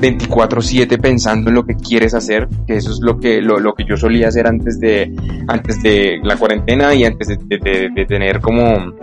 24/7 0.00 0.98
pensando 1.00 1.48
en 1.50 1.54
lo 1.54 1.64
que 1.64 1.74
quieres 1.74 2.14
hacer, 2.14 2.48
que 2.66 2.76
eso 2.76 2.90
es 2.90 3.00
lo 3.00 3.18
que, 3.18 3.40
lo, 3.40 3.58
lo, 3.58 3.74
que 3.74 3.84
yo 3.84 3.96
solía 3.96 4.28
hacer 4.28 4.46
antes 4.46 4.78
de, 4.78 5.12
antes 5.48 5.82
de 5.82 6.18
la 6.22 6.36
cuarentena 6.36 6.94
y 6.94 7.04
antes 7.04 7.28
de, 7.28 7.90
de, 7.94 8.06
tener 8.06 8.40
como, 8.40 8.94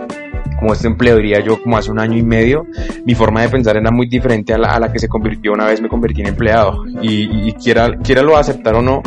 como 0.60 0.74
este 0.74 0.88
empleo, 0.88 1.18
diría 1.18 1.40
yo, 1.40 1.62
como 1.62 1.78
hace 1.78 1.92
un 1.92 2.00
año 2.00 2.18
y 2.18 2.24
medio, 2.24 2.66
mi 3.06 3.16
forma 3.16 3.42
de 3.42 3.50
pensar 3.50 3.76
era 3.78 3.92
muy 3.92 4.08
diferente 4.08 4.54
a 4.54 4.58
la, 4.58 4.70
a 4.70 4.80
la 4.80 4.92
que 4.92 5.00
se 5.00 5.08
convirtió 5.08 5.54
una 5.54 5.66
vez 5.66 5.82
me 5.82 5.90
convertí 5.90 6.22
en 6.22 6.28
empleado. 6.28 6.86
Y, 7.02 7.50
y 7.50 7.54
quiera, 7.54 7.98
quiera 7.98 8.22
lo 8.22 8.38
aceptar 8.38 8.76
o 8.76 8.82
no, 8.82 9.02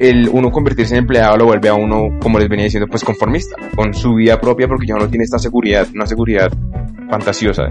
el 0.00 0.30
uno 0.32 0.50
convertirse 0.50 0.94
en 0.94 1.00
empleado 1.00 1.36
lo 1.36 1.44
vuelve 1.44 1.68
a 1.68 1.74
uno, 1.74 2.18
como 2.20 2.38
les 2.38 2.48
venía 2.48 2.64
diciendo, 2.64 2.88
pues 2.88 3.04
conformista, 3.04 3.54
con 3.76 3.92
su 3.92 4.14
vida 4.14 4.40
propia 4.40 4.66
porque 4.66 4.86
ya 4.86 4.96
no 4.96 5.08
tiene 5.08 5.24
esta 5.24 5.38
seguridad, 5.38 5.86
una 5.94 6.06
seguridad 6.06 6.50
fantasiosa 7.10 7.64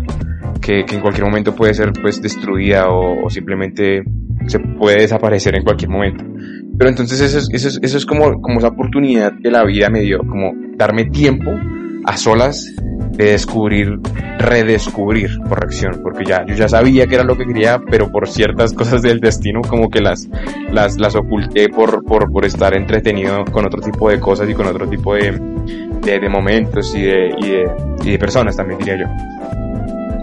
que, 0.61 0.81
en 0.81 1.01
cualquier 1.01 1.25
momento 1.25 1.55
puede 1.55 1.73
ser 1.73 1.91
pues 1.91 2.21
destruida 2.21 2.85
o, 2.89 3.27
simplemente 3.31 4.03
se 4.45 4.59
puede 4.59 5.01
desaparecer 5.01 5.55
en 5.55 5.63
cualquier 5.63 5.89
momento. 5.89 6.23
Pero 6.77 6.89
entonces 6.89 7.19
eso 7.19 7.39
es, 7.39 7.49
eso 7.51 7.67
es, 7.67 7.79
eso 7.81 7.97
es 7.97 8.05
como, 8.05 8.39
como 8.41 8.59
esa 8.59 8.69
oportunidad 8.69 9.33
que 9.41 9.49
la 9.49 9.63
vida 9.65 9.89
me 9.89 10.01
dio, 10.01 10.19
como 10.19 10.53
darme 10.77 11.05
tiempo 11.05 11.51
a 12.05 12.15
solas 12.15 12.71
de 13.11 13.31
descubrir, 13.31 13.99
redescubrir, 14.37 15.39
corrección, 15.47 15.99
porque 16.01 16.25
ya, 16.25 16.45
yo 16.45 16.55
ya 16.55 16.67
sabía 16.67 17.07
que 17.07 17.15
era 17.15 17.23
lo 17.23 17.35
que 17.35 17.45
quería, 17.45 17.79
pero 17.89 18.11
por 18.11 18.27
ciertas 18.27 18.73
cosas 18.73 19.01
del 19.01 19.19
destino 19.19 19.61
como 19.61 19.89
que 19.89 19.99
las, 19.99 20.29
las, 20.71 20.99
las 20.99 21.15
oculté 21.15 21.69
por, 21.69 22.03
por, 22.03 22.31
por 22.31 22.45
estar 22.45 22.73
entretenido 22.75 23.43
con 23.45 23.65
otro 23.65 23.81
tipo 23.81 24.09
de 24.09 24.19
cosas 24.19 24.49
y 24.49 24.53
con 24.53 24.67
otro 24.67 24.87
tipo 24.87 25.15
de, 25.15 25.31
de, 26.01 26.19
de 26.19 26.29
momentos 26.29 26.95
y 26.95 27.01
de, 27.01 27.35
y 27.37 27.49
de, 27.49 27.65
y 28.03 28.11
de 28.11 28.19
personas 28.19 28.55
también 28.55 28.79
diría 28.79 28.97
yo. 28.99 29.58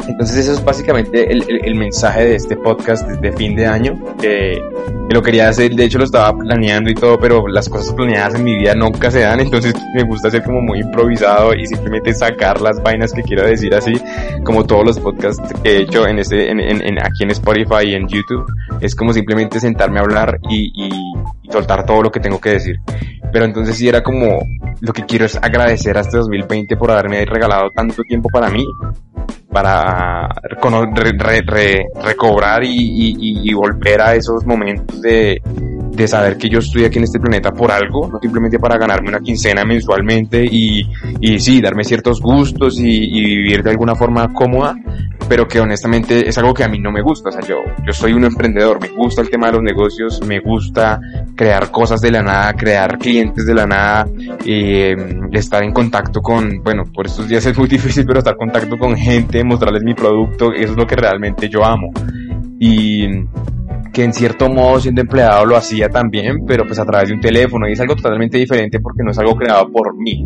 Entonces 0.08 0.36
eso 0.36 0.52
es 0.52 0.64
básicamente 0.64 1.30
el, 1.30 1.44
el, 1.48 1.75
mensaje 1.75 2.25
de 2.25 2.36
este 2.36 2.56
podcast 2.56 3.06
de 3.08 3.32
fin 3.32 3.56
de 3.56 3.66
año, 3.66 3.98
que, 4.20 4.62
lo 5.10 5.22
quería 5.22 5.48
hacer, 5.48 5.72
de 5.72 5.84
hecho 5.84 5.98
lo 5.98 6.04
estaba 6.04 6.36
planeando 6.36 6.90
y 6.90 6.94
todo, 6.94 7.18
pero 7.18 7.46
las 7.48 7.68
cosas 7.68 7.92
planeadas 7.94 8.34
en 8.34 8.44
mi 8.44 8.56
vida 8.56 8.75
nunca 8.75 9.10
se 9.10 9.20
dan, 9.20 9.40
entonces 9.40 9.75
me 9.94 10.02
gusta 10.02 10.30
ser 10.30 10.42
como 10.42 10.60
muy 10.60 10.80
improvisado 10.80 11.54
y 11.54 11.66
simplemente 11.66 12.12
sacar 12.12 12.60
las 12.60 12.82
vainas 12.82 13.12
que 13.12 13.22
quiero 13.22 13.46
decir 13.46 13.75
así, 13.75 13.94
como 14.44 14.64
todos 14.64 14.84
los 14.84 14.98
podcasts 14.98 15.42
que 15.62 15.70
he 15.70 15.82
hecho 15.82 16.06
en 16.06 16.18
este, 16.18 16.50
en, 16.50 16.60
en, 16.60 16.98
aquí 16.98 17.22
en 17.22 17.30
Spotify 17.30 17.86
y 17.86 17.94
en 17.94 18.08
YouTube, 18.08 18.46
es 18.80 18.94
como 18.94 19.12
simplemente 19.12 19.60
sentarme 19.60 20.00
a 20.00 20.02
hablar 20.02 20.38
y, 20.50 20.72
y, 20.75 20.90
y 21.42 21.52
soltar 21.52 21.86
todo 21.86 22.02
lo 22.02 22.10
que 22.10 22.20
tengo 22.20 22.40
que 22.40 22.50
decir. 22.50 22.76
Pero 23.32 23.44
entonces 23.44 23.76
sí 23.76 23.88
era 23.88 24.02
como, 24.02 24.40
lo 24.80 24.92
que 24.92 25.04
quiero 25.04 25.25
es 25.25 25.36
agradecer 25.36 25.96
a 25.98 26.00
este 26.00 26.16
2020 26.16 26.76
por 26.76 26.90
haberme 26.90 27.25
regalado 27.25 27.70
tanto 27.70 28.02
tiempo 28.02 28.28
para 28.28 28.50
mí, 28.50 28.64
para 29.56 30.28
recobrar 32.04 32.60
y, 32.62 33.54
volver 33.54 34.02
a 34.02 34.14
esos 34.14 34.44
momentos 34.44 35.00
de, 35.00 35.40
de 35.96 36.06
saber 36.06 36.36
que 36.36 36.48
yo 36.48 36.58
estoy 36.58 36.84
aquí 36.84 36.98
en 36.98 37.04
este 37.04 37.18
planeta 37.18 37.52
por 37.52 37.70
algo, 37.70 38.08
no 38.08 38.18
simplemente 38.20 38.58
para 38.58 38.76
ganarme 38.76 39.08
una 39.08 39.20
quincena 39.20 39.64
mensualmente 39.64 40.44
y, 40.44 40.82
y 41.20 41.40
sí, 41.40 41.60
darme 41.60 41.84
ciertos 41.84 42.20
gustos 42.20 42.78
y, 42.78 42.84
y, 42.86 43.24
vivir 43.24 43.62
de 43.62 43.70
alguna 43.70 43.94
forma 43.94 44.32
cómoda, 44.32 44.76
pero 45.28 45.48
que 45.48 45.58
honestamente 45.58 46.28
es 46.28 46.36
algo 46.36 46.52
que 46.52 46.64
a 46.64 46.68
mí 46.68 46.78
no 46.78 46.92
me 46.92 47.00
gusta. 47.00 47.30
O 47.30 47.32
sea, 47.32 47.40
yo, 47.40 47.56
yo 47.84 47.92
soy 47.92 48.12
un 48.12 48.24
emprendedor, 48.24 48.80
me 48.80 48.88
gusta 48.88 49.22
el 49.22 49.30
tema 49.30 49.46
de 49.46 49.54
los 49.54 49.62
negocios, 49.62 50.20
me 50.26 50.40
gusta 50.40 51.00
crear 51.34 51.70
cosas 51.70 52.00
de 52.00 52.10
la 52.10 52.22
nada, 52.22 52.52
crear 52.52 52.98
clientes 52.98 53.46
de 53.46 53.54
la 53.54 53.66
nada, 53.66 54.06
eh, 54.44 54.94
estar 55.32 55.62
en 55.62 55.72
contacto 55.72 56.20
con, 56.20 56.62
bueno, 56.62 56.84
por 56.92 57.06
estos 57.06 57.26
días 57.26 57.46
es 57.46 57.56
muy 57.56 57.68
difícil, 57.68 58.04
pero 58.04 58.18
estar 58.18 58.34
en 58.34 58.38
contacto 58.38 58.76
con 58.76 58.94
gente, 58.96 59.42
mostrarles 59.42 59.82
mi 59.82 59.94
producto, 59.94 60.52
eso 60.52 60.72
es 60.72 60.76
lo 60.76 60.86
que 60.86 60.96
realmente 60.96 61.48
yo 61.48 61.64
amo. 61.64 61.90
Y 62.58 63.06
que 63.96 64.04
en 64.04 64.12
cierto 64.12 64.50
modo 64.50 64.78
siendo 64.78 65.00
empleado 65.00 65.46
lo 65.46 65.56
hacía 65.56 65.88
también, 65.88 66.44
pero 66.46 66.66
pues 66.66 66.78
a 66.78 66.84
través 66.84 67.08
de 67.08 67.14
un 67.14 67.20
teléfono. 67.22 67.66
Y 67.66 67.72
es 67.72 67.80
algo 67.80 67.96
totalmente 67.96 68.36
diferente 68.36 68.78
porque 68.78 69.02
no 69.02 69.10
es 69.10 69.18
algo 69.18 69.34
creado 69.36 69.72
por 69.72 69.96
mí. 69.96 70.22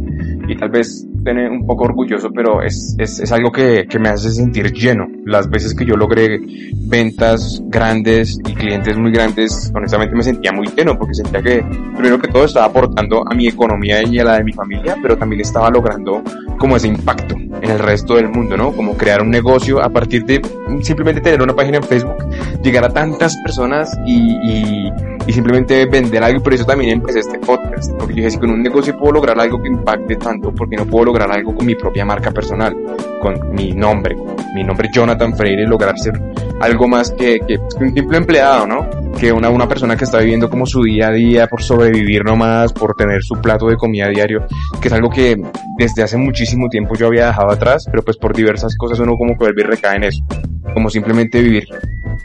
Y 0.48 0.56
tal 0.56 0.70
vez 0.70 1.06
tener 1.22 1.48
un 1.48 1.64
poco 1.64 1.84
orgulloso, 1.84 2.30
pero 2.34 2.62
es, 2.62 2.96
es, 2.98 3.20
es 3.20 3.30
algo 3.30 3.52
que, 3.52 3.86
que, 3.88 4.00
me 4.00 4.08
hace 4.08 4.32
sentir 4.32 4.72
lleno. 4.72 5.06
Las 5.24 5.48
veces 5.48 5.72
que 5.72 5.86
yo 5.86 5.94
logré 5.94 6.40
ventas 6.88 7.62
grandes 7.66 8.40
y 8.44 8.54
clientes 8.54 8.96
muy 8.96 9.12
grandes, 9.12 9.70
honestamente 9.72 10.16
me 10.16 10.24
sentía 10.24 10.50
muy 10.50 10.66
lleno 10.76 10.98
porque 10.98 11.14
sentía 11.14 11.40
que 11.40 11.64
primero 11.94 12.18
que 12.18 12.26
todo 12.26 12.46
estaba 12.46 12.66
aportando 12.66 13.22
a 13.24 13.32
mi 13.36 13.46
economía 13.46 14.02
y 14.02 14.18
a 14.18 14.24
la 14.24 14.38
de 14.38 14.42
mi 14.42 14.52
familia, 14.52 14.96
pero 15.00 15.16
también 15.16 15.42
estaba 15.42 15.70
logrando 15.70 16.24
como 16.58 16.74
ese 16.74 16.88
impacto 16.88 17.36
en 17.62 17.70
el 17.70 17.78
resto 17.78 18.14
del 18.14 18.28
mundo, 18.28 18.56
¿no? 18.56 18.72
Como 18.72 18.96
crear 18.96 19.22
un 19.22 19.30
negocio 19.30 19.82
a 19.82 19.88
partir 19.88 20.24
de 20.24 20.40
simplemente 20.82 21.20
tener 21.20 21.42
una 21.42 21.54
página 21.54 21.78
en 21.78 21.82
Facebook, 21.82 22.24
llegar 22.62 22.84
a 22.84 22.88
tantas 22.88 23.36
personas 23.44 23.96
y, 24.06 24.36
y, 24.44 24.92
y 25.26 25.32
simplemente 25.32 25.86
vender 25.86 26.22
algo. 26.22 26.42
Por 26.42 26.54
eso 26.54 26.64
también 26.64 26.92
empecé 26.92 27.20
este 27.20 27.38
podcast, 27.38 27.92
porque 27.98 28.14
yo 28.14 28.16
dije, 28.16 28.30
si 28.30 28.38
con 28.38 28.50
un 28.50 28.62
negocio 28.62 28.96
puedo 28.96 29.12
lograr 29.12 29.38
algo 29.38 29.60
que 29.60 29.68
impacte 29.68 30.16
tanto, 30.16 30.52
porque 30.52 30.76
no 30.76 30.86
puedo 30.86 31.06
lograr 31.06 31.30
algo 31.30 31.54
con 31.54 31.66
mi 31.66 31.74
propia 31.74 32.04
marca 32.04 32.30
personal, 32.30 32.76
con 33.20 33.54
mi 33.54 33.72
nombre, 33.72 34.16
mi 34.54 34.64
nombre 34.64 34.88
Jonathan 34.92 35.36
Freire, 35.36 35.66
lograr 35.66 35.98
ser 35.98 36.20
algo 36.60 36.88
más 36.88 37.10
que, 37.12 37.40
que 37.46 37.58
un 37.58 37.94
simple 37.94 38.18
empleado, 38.18 38.66
¿no? 38.66 38.99
Que 39.18 39.32
una, 39.32 39.50
una 39.50 39.68
persona 39.68 39.96
que 39.96 40.04
está 40.04 40.18
viviendo 40.18 40.48
como 40.48 40.66
su 40.66 40.82
día 40.82 41.08
a 41.08 41.12
día 41.12 41.46
por 41.46 41.62
sobrevivir 41.62 42.24
nomás, 42.24 42.72
por 42.72 42.94
tener 42.94 43.22
su 43.22 43.34
plato 43.34 43.66
de 43.66 43.76
comida 43.76 44.08
diario, 44.08 44.46
que 44.80 44.88
es 44.88 44.94
algo 44.94 45.10
que 45.10 45.36
desde 45.78 46.02
hace 46.02 46.16
muchísimo 46.16 46.68
tiempo 46.68 46.94
yo 46.94 47.08
había 47.08 47.26
dejado 47.26 47.50
atrás, 47.50 47.84
pero 47.90 48.02
pues 48.02 48.16
por 48.16 48.34
diversas 48.34 48.76
cosas 48.76 48.98
uno 49.00 49.16
como 49.16 49.32
que 49.32 49.44
vuelve 49.44 49.62
y 49.62 49.64
recae 49.64 49.96
en 49.96 50.04
eso. 50.04 50.24
Como 50.72 50.88
simplemente 50.88 51.42
vivir, 51.42 51.66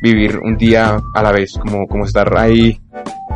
vivir 0.02 0.40
un 0.40 0.56
día 0.58 0.98
a 1.14 1.24
la 1.24 1.32
vez, 1.32 1.54
como, 1.62 1.88
como 1.88 2.06
estar 2.06 2.38
ahí 2.38 2.80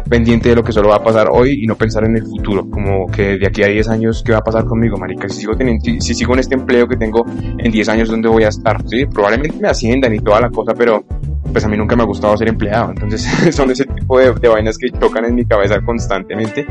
pendiente 0.09 0.49
de 0.49 0.55
lo 0.55 0.63
que 0.63 0.71
solo 0.71 0.89
va 0.89 0.95
a 0.95 1.03
pasar 1.03 1.27
hoy 1.31 1.63
y 1.63 1.67
no 1.67 1.75
pensar 1.75 2.03
en 2.05 2.17
el 2.17 2.23
futuro, 2.23 2.69
como 2.69 3.07
que 3.07 3.37
de 3.37 3.47
aquí 3.47 3.63
a 3.63 3.67
10 3.67 3.89
años, 3.89 4.23
¿qué 4.25 4.31
va 4.31 4.39
a 4.39 4.43
pasar 4.43 4.65
conmigo, 4.65 4.97
marica? 4.97 5.29
Si 5.29 5.41
sigo, 5.41 5.55
teniendo, 5.55 5.83
si 5.83 6.13
sigo 6.13 6.33
en 6.33 6.39
este 6.39 6.55
empleo 6.55 6.87
que 6.87 6.97
tengo 6.97 7.25
en 7.27 7.71
10 7.71 7.89
años, 7.89 8.09
¿dónde 8.09 8.27
voy 8.27 8.43
a 8.43 8.49
estar? 8.49 8.81
Sí, 8.87 9.05
probablemente 9.05 9.57
me 9.59 9.69
asciendan 9.69 10.13
y 10.13 10.19
toda 10.19 10.41
la 10.41 10.49
cosa, 10.49 10.73
pero 10.73 11.03
pues 11.51 11.63
a 11.63 11.67
mí 11.67 11.77
nunca 11.77 11.95
me 11.95 12.03
ha 12.03 12.05
gustado 12.05 12.35
ser 12.37 12.49
empleado, 12.49 12.91
entonces 12.91 13.23
son 13.55 13.71
ese 13.71 13.85
tipo 13.85 14.19
de, 14.19 14.33
de 14.33 14.47
vainas 14.47 14.77
que 14.77 14.89
chocan 14.89 15.25
en 15.25 15.35
mi 15.35 15.45
cabeza 15.45 15.79
constantemente 15.81 16.65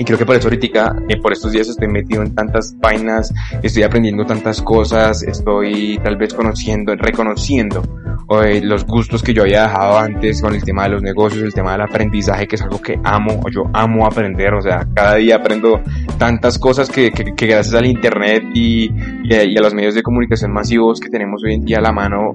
y 0.00 0.04
creo 0.04 0.16
que 0.16 0.24
por 0.24 0.34
eso 0.34 0.48
ahorita, 0.48 0.96
eh, 1.10 1.20
por 1.20 1.30
estos 1.30 1.52
días 1.52 1.68
estoy 1.68 1.86
metido 1.86 2.22
en 2.22 2.34
tantas 2.34 2.74
vainas, 2.78 3.34
estoy 3.62 3.82
aprendiendo 3.82 4.24
tantas 4.24 4.62
cosas, 4.62 5.22
estoy 5.22 6.00
tal 6.02 6.16
vez 6.16 6.32
conociendo, 6.32 6.96
reconociendo 6.96 7.82
eh, 8.30 8.60
los 8.62 8.86
gustos 8.86 9.22
que 9.22 9.34
yo 9.34 9.42
había 9.42 9.62
dejado 9.62 9.98
antes 9.98 10.40
con 10.40 10.54
el 10.54 10.62
tema 10.62 10.84
de 10.84 10.90
los 10.90 11.02
negocios, 11.02 11.42
el 11.42 11.52
tema 11.52 11.72
del 11.72 11.80
aprendizaje, 11.80 12.46
que 12.46 12.54
es 12.54 12.62
algo 12.62 12.80
que 12.80 12.98
amo, 13.02 13.40
yo 13.50 13.64
amo 13.72 14.06
aprender, 14.06 14.54
o 14.54 14.62
sea, 14.62 14.86
cada 14.94 15.16
día 15.16 15.36
aprendo 15.36 15.80
tantas 16.16 16.58
cosas 16.58 16.88
que, 16.88 17.10
que, 17.10 17.34
que 17.34 17.46
gracias 17.46 17.74
al 17.74 17.86
internet 17.86 18.44
y, 18.54 18.90
y, 19.24 19.34
a, 19.34 19.60
los 19.60 19.74
medios 19.74 19.94
de 19.94 20.02
comunicación 20.02 20.52
masivos 20.52 21.00
que 21.00 21.08
tenemos 21.08 21.42
hoy 21.44 21.54
en 21.54 21.64
día 21.64 21.78
a 21.78 21.82
la 21.82 21.92
mano, 21.92 22.32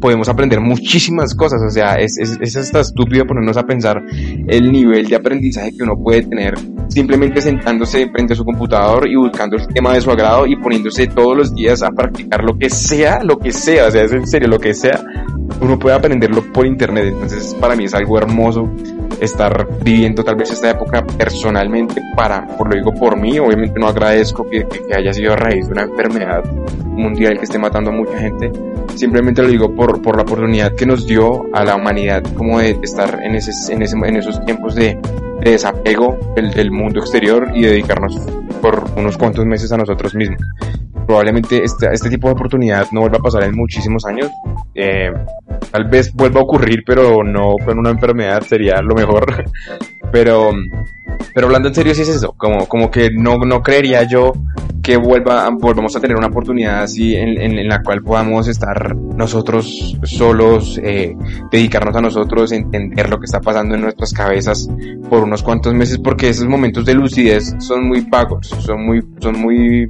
podemos 0.00 0.28
aprender 0.28 0.60
muchísimas 0.60 1.34
cosas, 1.34 1.60
o 1.62 1.70
sea, 1.70 1.94
es, 1.94 2.18
es, 2.18 2.38
es 2.40 2.56
hasta 2.56 2.80
estúpido 2.80 3.26
ponernos 3.26 3.56
a 3.56 3.64
pensar 3.64 4.02
el 4.46 4.72
nivel 4.72 5.06
de 5.08 5.16
aprendizaje 5.16 5.72
que 5.76 5.82
uno 5.82 5.96
puede 5.96 6.22
tener 6.22 6.54
simplemente 6.88 7.40
sentándose 7.40 8.08
frente 8.10 8.32
a 8.32 8.36
su 8.36 8.44
computador 8.44 9.08
y 9.08 9.16
buscando 9.16 9.56
el 9.56 9.66
tema 9.68 9.94
de 9.94 10.00
su 10.00 10.10
agrado 10.10 10.46
y 10.46 10.56
poniéndose 10.56 11.06
todos 11.06 11.36
los 11.36 11.54
días 11.54 11.82
a 11.82 11.90
practicar 11.90 12.42
lo 12.42 12.58
que 12.58 12.70
sea, 12.70 13.22
lo 13.22 13.38
que 13.38 13.52
sea, 13.52 13.86
o 13.86 13.90
sea, 13.90 14.02
es 14.02 14.12
en 14.12 14.26
serio, 14.26 14.48
lo 14.48 14.58
que 14.58 14.74
sea, 14.74 15.02
uno 15.60 15.78
puede 15.78 15.96
aprenderlo 15.96 16.42
por 16.52 16.66
internet, 16.66 17.06
entonces 17.08 17.54
para 17.60 17.74
mí 17.76 17.84
es 17.84 17.94
algo 17.94 18.18
hermoso 18.18 18.70
estar 19.20 19.66
viviendo 19.82 20.22
tal 20.22 20.36
vez 20.36 20.50
esta 20.50 20.70
época 20.70 21.04
personalmente 21.04 22.00
para, 22.16 22.46
por 22.56 22.68
lo 22.68 22.76
digo 22.76 22.94
por 22.94 23.18
mí, 23.18 23.38
obviamente 23.38 23.78
no 23.78 23.88
agradezco 23.88 24.48
que, 24.48 24.66
que, 24.66 24.94
haya 24.94 25.12
sido 25.12 25.32
a 25.32 25.36
raíz 25.36 25.66
de 25.66 25.72
una 25.72 25.82
enfermedad 25.82 26.42
mundial 26.98 27.38
que 27.38 27.44
esté 27.44 27.58
matando 27.58 27.90
a 27.90 27.92
mucha 27.92 28.18
gente, 28.18 28.50
simplemente 28.94 29.42
lo 29.42 29.48
digo 29.48 29.74
por, 29.74 30.02
por 30.02 30.16
la 30.16 30.22
oportunidad 30.22 30.74
que 30.74 30.86
nos 30.86 31.06
dio 31.06 31.46
a 31.54 31.64
la 31.64 31.76
humanidad 31.76 32.22
como 32.34 32.58
de 32.58 32.78
estar 32.82 33.20
en, 33.22 33.34
ese, 33.34 33.52
en, 33.72 33.82
ese, 33.82 33.96
en 33.96 34.16
esos 34.16 34.44
tiempos 34.44 34.74
de, 34.74 34.98
de 35.40 35.50
desapego 35.52 36.18
del, 36.34 36.50
del, 36.50 36.70
mundo 36.70 37.00
exterior 37.00 37.50
y 37.54 37.62
dedicarnos 37.62 38.16
por 38.60 38.84
unos 38.96 39.16
cuantos 39.16 39.46
meses 39.46 39.70
a 39.72 39.76
nosotros 39.76 40.14
mismos. 40.14 40.40
Probablemente 41.06 41.62
este, 41.64 41.88
este 41.92 42.10
tipo 42.10 42.28
de 42.28 42.34
oportunidad 42.34 42.86
no 42.92 43.00
vuelva 43.00 43.18
a 43.18 43.22
pasar 43.22 43.44
en 43.44 43.54
muchísimos 43.54 44.04
años. 44.04 44.30
Eh, 44.74 45.10
tal 45.70 45.84
vez 45.84 46.12
vuelva 46.12 46.40
a 46.40 46.42
ocurrir, 46.42 46.82
pero 46.84 47.22
no 47.24 47.54
con 47.64 47.78
una 47.78 47.90
enfermedad 47.90 48.42
sería 48.42 48.82
lo 48.82 48.94
mejor. 48.94 49.44
pero, 50.12 50.50
pero 51.34 51.46
hablando 51.46 51.68
en 51.68 51.74
serio, 51.74 51.94
sí 51.94 52.02
es 52.02 52.08
eso. 52.10 52.34
Como, 52.36 52.66
como 52.68 52.90
que 52.90 53.10
no, 53.10 53.38
no 53.38 53.62
creería 53.62 54.02
yo 54.02 54.32
que 54.82 54.96
vuelva, 54.96 55.48
volvamos 55.50 55.94
a 55.96 56.00
tener 56.00 56.16
una 56.16 56.28
oportunidad 56.28 56.82
así 56.82 57.14
en, 57.14 57.68
la 57.68 57.82
cual 57.82 58.02
podamos 58.02 58.48
estar 58.48 58.96
nosotros 58.96 59.96
solos, 60.04 60.80
eh, 60.82 61.16
dedicarnos 61.50 61.96
a 61.96 62.00
nosotros, 62.00 62.52
entender 62.52 63.08
lo 63.10 63.18
que 63.18 63.26
está 63.26 63.40
pasando 63.40 63.74
en 63.74 63.82
nuestras 63.82 64.12
cabezas 64.12 64.68
por 65.08 65.24
unos 65.24 65.42
cuantos 65.42 65.74
meses, 65.74 65.98
porque 65.98 66.28
esos 66.28 66.46
momentos 66.46 66.84
de 66.84 66.94
lucidez 66.94 67.54
son 67.58 67.86
muy 67.88 68.00
vagos, 68.02 68.48
son 68.48 68.86
muy, 68.86 69.04
son 69.20 69.40
muy 69.40 69.88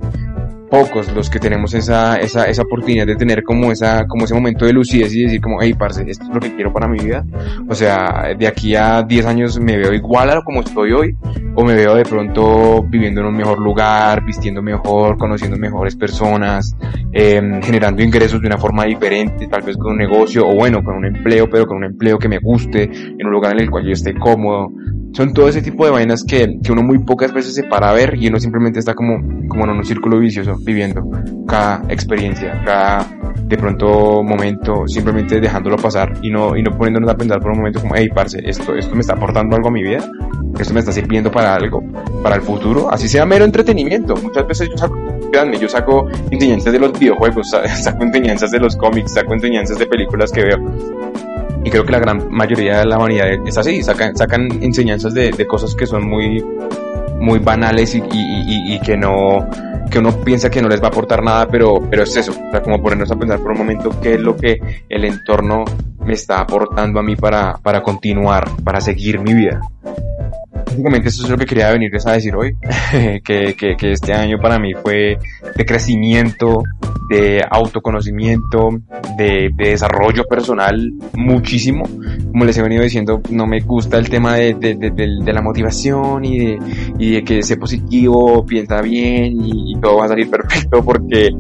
pocos 0.69 1.13
los 1.15 1.31
que 1.31 1.39
tenemos 1.39 1.75
esa, 1.75 2.17
esa, 2.17 2.45
esa 2.45 2.63
oportunidad 2.63 3.07
de 3.07 3.17
tener 3.17 3.43
como 3.43 3.73
esa, 3.73 4.07
como 4.07 4.25
ese 4.25 4.35
momento 4.35 4.67
de 4.67 4.73
lucidez 4.73 5.15
y 5.15 5.25
decir 5.25 5.41
como, 5.41 5.61
hey, 5.61 5.75
parce, 5.75 6.05
esto 6.09 6.25
es 6.25 6.31
lo 6.31 6.41
que 6.41 6.55
quiero 6.55 6.73
para 6.73 6.89
mi 6.89 6.99
vida. 6.99 7.25
O 7.69 7.75
sea, 7.75 8.35
de 8.39 8.47
aquí 8.47 8.75
a 8.75 9.03
10 9.03 9.27
años 9.27 9.59
me 9.59 9.77
veo 9.77 9.93
igual 9.93 10.31
a 10.31 10.43
como 10.43 10.61
estoy 10.61 10.93
hoy, 10.93 11.17
o 11.61 11.65
me 11.65 11.75
veo 11.75 11.97
de 11.97 12.05
pronto 12.05 12.85
viviendo 12.85 13.21
en 13.21 13.27
un 13.27 13.37
mejor 13.37 13.59
lugar, 13.59 14.25
vistiendo 14.25 14.63
mejor, 14.63 15.19
conociendo 15.19 15.57
mejores 15.57 15.97
personas, 15.97 16.77
eh, 17.13 17.43
generando 17.61 18.01
ingresos 18.01 18.41
de 18.41 18.47
una 18.47 18.59
forma 18.59 18.85
diferente, 18.85 19.49
tal 19.49 19.63
vez 19.63 19.77
con 19.77 19.91
un 19.91 19.99
negocio, 19.99 20.47
o 20.47 20.55
bueno, 20.55 20.85
con 20.85 20.95
un 20.95 21.07
empleo, 21.07 21.51
pero 21.51 21.67
con 21.67 21.79
un 21.79 21.85
empleo 21.85 22.17
que 22.17 22.29
me 22.29 22.39
guste, 22.39 22.85
en 22.85 23.27
un 23.27 23.33
lugar 23.33 23.55
en 23.55 23.63
el 23.63 23.71
cual 23.71 23.85
yo 23.85 23.91
esté 23.91 24.15
cómodo. 24.15 24.69
Son 25.15 25.35
todo 25.35 25.49
ese 25.49 25.61
tipo 25.61 25.85
de 25.85 25.91
vainas 25.91 26.23
que, 26.23 26.61
que 26.63 26.71
uno 26.71 26.85
muy 26.85 27.01
pocas 27.01 27.33
veces 27.33 27.57
se 27.57 27.65
para 27.65 27.91
a 27.91 27.93
ver 27.93 28.15
y 28.17 28.29
uno 28.29 28.39
simplemente 28.39 28.79
está 28.79 28.95
como, 28.95 29.19
como 29.49 29.65
en 29.65 29.71
un 29.71 29.85
círculo 29.85 30.21
vicioso 30.21 30.55
viviendo 30.65 31.03
cada 31.49 31.83
experiencia, 31.89 32.63
cada 32.65 33.05
de 33.49 33.57
pronto 33.57 34.23
momento, 34.23 34.87
simplemente 34.87 35.41
dejándolo 35.41 35.77
pasar 35.77 36.13
y 36.23 36.31
no, 36.31 36.57
y 36.57 36.63
no 36.63 36.77
poniéndonos 36.77 37.11
a 37.11 37.17
pensar 37.17 37.41
por 37.41 37.53
un 37.53 37.59
momento 37.59 37.81
como, 37.81 37.95
hey, 37.97 38.09
parce, 38.15 38.39
esto, 38.45 38.77
esto 38.77 38.95
me 38.95 39.01
está 39.01 39.15
aportando 39.15 39.57
algo 39.57 39.69
a 39.69 39.73
mi 39.73 39.83
vida, 39.83 39.99
esto 40.59 40.75
me 40.75 40.81
está 40.81 40.93
sirviendo 40.93 41.31
para 41.31 41.48
algo, 41.55 41.83
para 42.23 42.37
el 42.37 42.43
futuro, 42.43 42.91
así 42.91 43.09
sea 43.09 43.25
mero 43.27 43.45
entretenimiento. 43.45 44.15
Muchas 44.17 44.47
veces 44.47 44.69
yo 44.71 44.77
saco, 44.77 44.97
créanme, 45.31 45.59
yo 45.59 45.69
saco 45.69 46.09
enseñanzas 46.31 46.73
de 46.73 46.79
los 46.79 46.99
videojuegos, 46.99 47.51
saco 47.83 48.05
enseñanzas 48.05 48.51
de 48.51 48.61
los 48.61 48.77
cómics, 48.77 49.15
saco 49.15 49.35
enseñanzas 49.35 49.79
de 49.79 49.87
películas 49.87 50.33
que 50.33 50.43
veo. 50.43 50.59
Y 51.65 51.71
creo 51.71 51.85
que 51.85 51.93
la 51.93 51.99
gran 51.99 52.31
mayoría 52.31 52.79
de 52.79 52.87
la 52.87 52.99
humanidad 52.99 53.27
es 53.47 53.59
así, 53.59 53.83
sacan, 53.83 54.17
sacan 54.17 54.49
enseñanzas 54.63 55.13
de, 55.13 55.31
de 55.31 55.47
cosas 55.47 55.75
que 55.75 55.87
son 55.87 56.09
muy, 56.09 56.45
muy 57.21 57.39
banales 57.41 57.95
y, 57.95 57.99
y, 57.99 58.75
y, 58.75 58.81
que 58.81 58.97
no 58.97 59.47
que 59.91 59.99
uno 59.99 60.13
piensa 60.21 60.51
que 60.51 60.61
no 60.61 60.69
les 60.69 60.83
va 60.83 60.87
a 60.87 60.89
aportar 60.89 61.23
nada, 61.23 61.49
pero, 61.49 61.81
pero 61.91 62.03
es 62.03 62.15
eso, 62.15 62.33
o 62.33 62.51
sea, 62.51 62.63
como 62.63 62.81
ponernos 62.83 63.11
a 63.11 63.17
pensar 63.17 63.39
por 63.41 63.53
un 63.53 63.59
momento 63.59 63.91
qué 64.03 64.15
es 64.15 64.21
lo 64.21 64.37
que 64.37 64.61
el 64.89 65.05
entorno 65.05 65.65
me 66.05 66.13
está 66.13 66.41
aportando 66.41 67.01
a 67.01 67.03
mí 67.03 67.17
para, 67.17 67.55
para 67.55 67.83
continuar, 67.83 68.49
para 68.63 68.81
seguir 68.81 69.21
mi 69.21 69.35
vida. 69.35 69.61
Básicamente 70.67 71.09
eso 71.09 71.25
es 71.25 71.31
lo 71.31 71.37
que 71.37 71.47
quería 71.47 71.71
venirles 71.71 72.07
a 72.07 72.13
decir 72.13 72.35
hoy, 72.35 72.57
que, 73.25 73.55
que, 73.57 73.77
que 73.77 73.93
este 73.93 74.13
año 74.13 74.39
para 74.39 74.59
mí 74.59 74.73
fue 74.75 75.19
de 75.57 75.65
crecimiento, 75.65 76.63
de 77.09 77.43
autoconocimiento, 77.49 78.71
de, 79.17 79.51
de, 79.55 79.71
desarrollo 79.71 80.25
personal 80.25 80.93
muchísimo. 81.15 81.85
Como 82.31 82.45
les 82.45 82.57
he 82.59 82.63
venido 82.63 82.83
diciendo, 82.83 83.21
no 83.31 83.47
me 83.47 83.61
gusta 83.61 83.97
el 83.97 84.09
tema 84.09 84.37
de, 84.37 84.55
de, 84.55 84.77
de 84.77 85.33
la 85.33 85.43
motivación 85.43 86.25
y 86.25 86.57
de, 86.57 87.25
que 87.25 87.43
sé 87.43 87.57
positivo, 87.57 88.45
piensa 88.45 88.81
bien 88.83 89.39
y, 89.43 89.79
todo 89.81 89.99
va 89.99 90.07
a 90.07 90.09
salir 90.09 90.29
perfecto 90.31 90.85
porque 90.85 91.31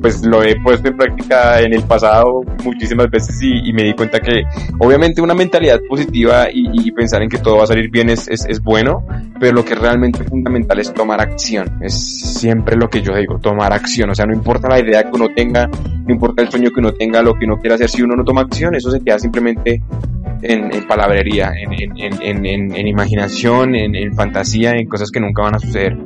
pues 0.00 0.24
lo 0.24 0.42
he 0.42 0.56
puesto 0.60 0.88
en 0.88 0.96
práctica 0.96 1.60
en 1.60 1.72
el 1.72 1.82
pasado 1.82 2.42
muchísimas 2.64 3.10
veces 3.10 3.40
y, 3.42 3.68
y 3.68 3.72
me 3.72 3.82
di 3.84 3.94
cuenta 3.94 4.20
que 4.20 4.42
obviamente 4.78 5.20
una 5.20 5.34
mentalidad 5.34 5.80
positiva 5.88 6.48
y, 6.52 6.88
pensar 6.92 7.22
en 7.22 7.28
que 7.28 7.38
todo 7.38 7.58
va 7.58 7.64
a 7.64 7.66
salir 7.66 7.90
bien 7.90 8.08
es, 8.10 8.26
es, 8.28 8.44
es 8.48 8.60
bueno, 8.60 9.04
pero 9.38 9.52
lo 9.52 9.64
que 9.64 9.74
es 9.74 9.78
realmente 9.78 10.24
fundamental 10.24 10.78
es 10.80 10.92
tomar 10.92 11.20
acción. 11.20 11.78
Es 11.80 11.94
siempre 12.38 12.76
lo 12.76 12.88
que 12.88 13.02
yo 13.02 13.14
digo, 13.14 13.38
tomar 13.38 13.72
acción. 13.72 14.10
O 14.10 14.14
sea, 14.14 14.26
no 14.26 14.34
importa 14.34 14.68
la 14.68 14.80
idea 14.80 15.04
que 15.04 15.10
uno 15.12 15.28
tenga, 15.34 15.68
no 15.68 16.12
importa 16.12 16.42
el 16.42 16.50
sueño 16.50 16.70
que 16.70 16.80
uno 16.80 16.92
tenga, 16.92 17.22
lo 17.22 17.34
que 17.34 17.44
uno 17.44 17.58
quiera 17.58 17.76
hacer, 17.76 17.88
si 17.88 18.02
uno 18.02 18.16
no 18.16 18.24
toma 18.24 18.40
acción, 18.40 18.74
eso 18.74 18.90
se 18.90 19.00
queda 19.00 19.18
simplemente 19.18 19.80
en, 20.42 20.74
en 20.74 20.86
palabrería, 20.86 21.52
en, 21.56 22.46
en, 22.46 22.74
en 22.74 22.86
imaginación, 22.86 23.74
en, 23.74 24.14
fantasía, 24.14 24.72
en 24.72 24.88
cosas 24.88 25.10
que 25.10 25.20
nunca 25.20 25.42
van 25.42 25.54
a 25.54 25.58
suceder. 25.58 25.96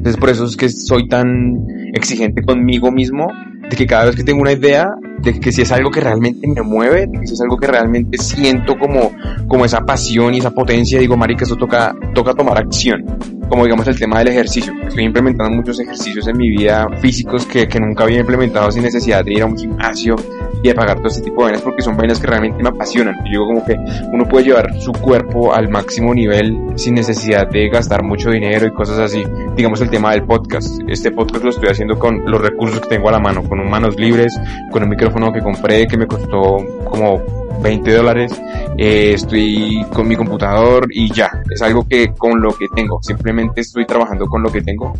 Entonces 0.00 0.18
por 0.18 0.30
eso 0.30 0.46
es 0.46 0.56
que 0.56 0.70
soy 0.70 1.08
tan 1.08 1.66
exigente 1.92 2.42
conmigo 2.42 2.90
mismo, 2.90 3.30
de 3.68 3.76
que 3.76 3.86
cada 3.86 4.06
vez 4.06 4.16
que 4.16 4.24
tengo 4.24 4.40
una 4.40 4.52
idea, 4.52 4.88
de 5.22 5.38
que 5.38 5.52
si 5.52 5.60
es 5.60 5.70
algo 5.72 5.90
que 5.90 6.00
realmente 6.00 6.48
me 6.48 6.62
mueve, 6.62 7.06
de 7.06 7.20
que 7.20 7.26
si 7.26 7.34
es 7.34 7.40
algo 7.42 7.58
que 7.58 7.66
realmente 7.66 8.16
siento 8.16 8.78
como, 8.78 9.12
como 9.46 9.66
esa 9.66 9.84
pasión 9.84 10.32
y 10.32 10.38
esa 10.38 10.52
potencia, 10.52 10.98
digo, 10.98 11.18
marica, 11.18 11.44
eso 11.44 11.54
toca, 11.54 11.94
toca 12.14 12.32
tomar 12.32 12.56
acción. 12.56 13.04
Como 13.50 13.64
digamos 13.64 13.86
el 13.88 13.98
tema 13.98 14.20
del 14.20 14.28
ejercicio. 14.28 14.72
Estoy 14.88 15.04
implementando 15.04 15.54
muchos 15.54 15.78
ejercicios 15.78 16.26
en 16.28 16.38
mi 16.38 16.48
vida 16.48 16.86
físicos 17.02 17.44
que, 17.44 17.68
que 17.68 17.78
nunca 17.78 18.04
había 18.04 18.20
implementado 18.20 18.72
sin 18.72 18.82
necesidad 18.82 19.22
de 19.22 19.34
ir 19.34 19.42
a 19.42 19.46
un 19.46 19.58
gimnasio 19.58 20.16
y 20.62 20.68
de 20.68 20.74
pagar 20.74 20.98
todo 20.98 21.08
este 21.08 21.22
tipo 21.22 21.42
de 21.42 21.44
vainas 21.44 21.62
porque 21.62 21.82
son 21.82 21.96
vainas 21.96 22.20
que 22.20 22.26
realmente 22.26 22.62
me 22.62 22.68
apasionan. 22.68 23.16
Yo 23.24 23.30
digo 23.30 23.46
como 23.46 23.64
que 23.64 23.76
uno 24.12 24.24
puede 24.26 24.44
llevar 24.44 24.78
su 24.80 24.92
cuerpo 24.92 25.54
al 25.54 25.68
máximo 25.68 26.14
nivel 26.14 26.58
sin 26.76 26.94
necesidad 26.94 27.48
de 27.48 27.68
gastar 27.68 28.02
mucho 28.02 28.30
dinero 28.30 28.66
y 28.66 28.72
cosas 28.72 28.98
así. 28.98 29.24
Digamos 29.56 29.80
el 29.80 29.90
tema 29.90 30.12
del 30.12 30.24
podcast. 30.24 30.80
Este 30.88 31.10
podcast 31.10 31.44
lo 31.44 31.50
estoy 31.50 31.68
haciendo 31.68 31.98
con 31.98 32.24
los 32.26 32.40
recursos 32.40 32.80
que 32.80 32.88
tengo 32.88 33.08
a 33.08 33.12
la 33.12 33.20
mano, 33.20 33.42
con 33.42 33.68
manos 33.68 33.96
libres, 33.96 34.38
con 34.70 34.82
un 34.82 34.88
micrófono 34.88 35.32
que 35.32 35.40
compré 35.40 35.86
que 35.86 35.96
me 35.96 36.06
costó 36.06 36.58
como 36.84 37.39
20 37.60 37.92
dólares, 37.92 38.32
eh, 38.78 39.12
estoy 39.14 39.84
con 39.92 40.08
mi 40.08 40.16
computador 40.16 40.88
y 40.90 41.12
ya, 41.12 41.30
es 41.50 41.62
algo 41.62 41.86
que 41.86 42.12
con 42.16 42.40
lo 42.40 42.56
que 42.56 42.66
tengo, 42.74 43.02
simplemente 43.02 43.60
estoy 43.60 43.86
trabajando 43.86 44.26
con 44.26 44.42
lo 44.42 44.50
que 44.50 44.62
tengo 44.62 44.92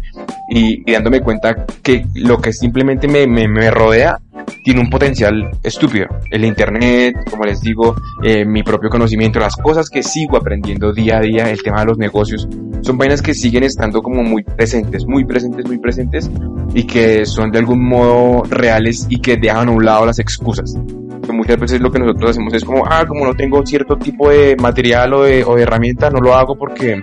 y, 0.51 0.91
dándome 0.91 1.21
cuenta 1.21 1.65
que 1.83 2.07
lo 2.15 2.39
que 2.39 2.53
simplemente 2.53 3.07
me, 3.09 3.27
me, 3.27 3.71
rodea 3.71 4.19
tiene 4.65 4.81
un 4.81 4.91
potencial 4.91 5.51
estúpido. 5.63 6.07
El 6.31 6.45
internet, 6.45 7.15
como 7.31 7.45
les 7.45 7.61
digo, 7.61 7.95
eh, 8.23 8.45
mi 8.45 8.63
propio 8.63 8.91
conocimiento, 8.91 9.39
las 9.39 9.57
cosas 9.57 9.89
que 9.89 10.03
sigo 10.03 10.37
aprendiendo 10.37 10.93
día 10.93 11.19
a 11.19 11.21
día, 11.21 11.51
el 11.51 11.63
tema 11.63 11.81
de 11.81 11.87
los 11.87 11.99
negocios, 11.99 12.49
son 12.83 12.99
vainas 12.99 13.23
que 13.23 13.35
siguen 13.35 13.63
estando 13.63 14.03
como 14.03 14.23
muy 14.23 14.43
presentes, 14.43 15.07
muy 15.07 15.25
presentes, 15.25 15.67
muy 15.67 15.79
presentes 15.79 16.31
y 16.75 16.85
que 16.85 17.25
son 17.27 17.51
de 17.53 17.59
algún 17.59 17.85
modo 17.85 18.43
reales 18.45 19.07
y 19.09 19.21
que 19.21 19.37
dejan 19.37 19.69
a 19.69 19.71
un 19.71 19.85
lado 19.85 20.07
las 20.07 20.19
excusas. 20.19 20.77
Muchas 21.41 21.59
veces 21.59 21.81
lo 21.81 21.91
que 21.91 21.99
nosotros 21.99 22.33
hacemos 22.33 22.53
es 22.53 22.63
como, 22.63 22.85
ah, 22.87 23.07
como 23.07 23.25
no 23.25 23.35
tengo 23.35 23.65
cierto 23.65 23.97
tipo 23.97 24.29
de 24.29 24.57
material 24.57 25.15
o 25.15 25.23
de, 25.23 25.43
o 25.43 25.57
de 25.57 25.63
herramienta, 25.63 26.11
no 26.11 26.21
lo 26.21 26.35
hago 26.35 26.55
porque 26.55 27.01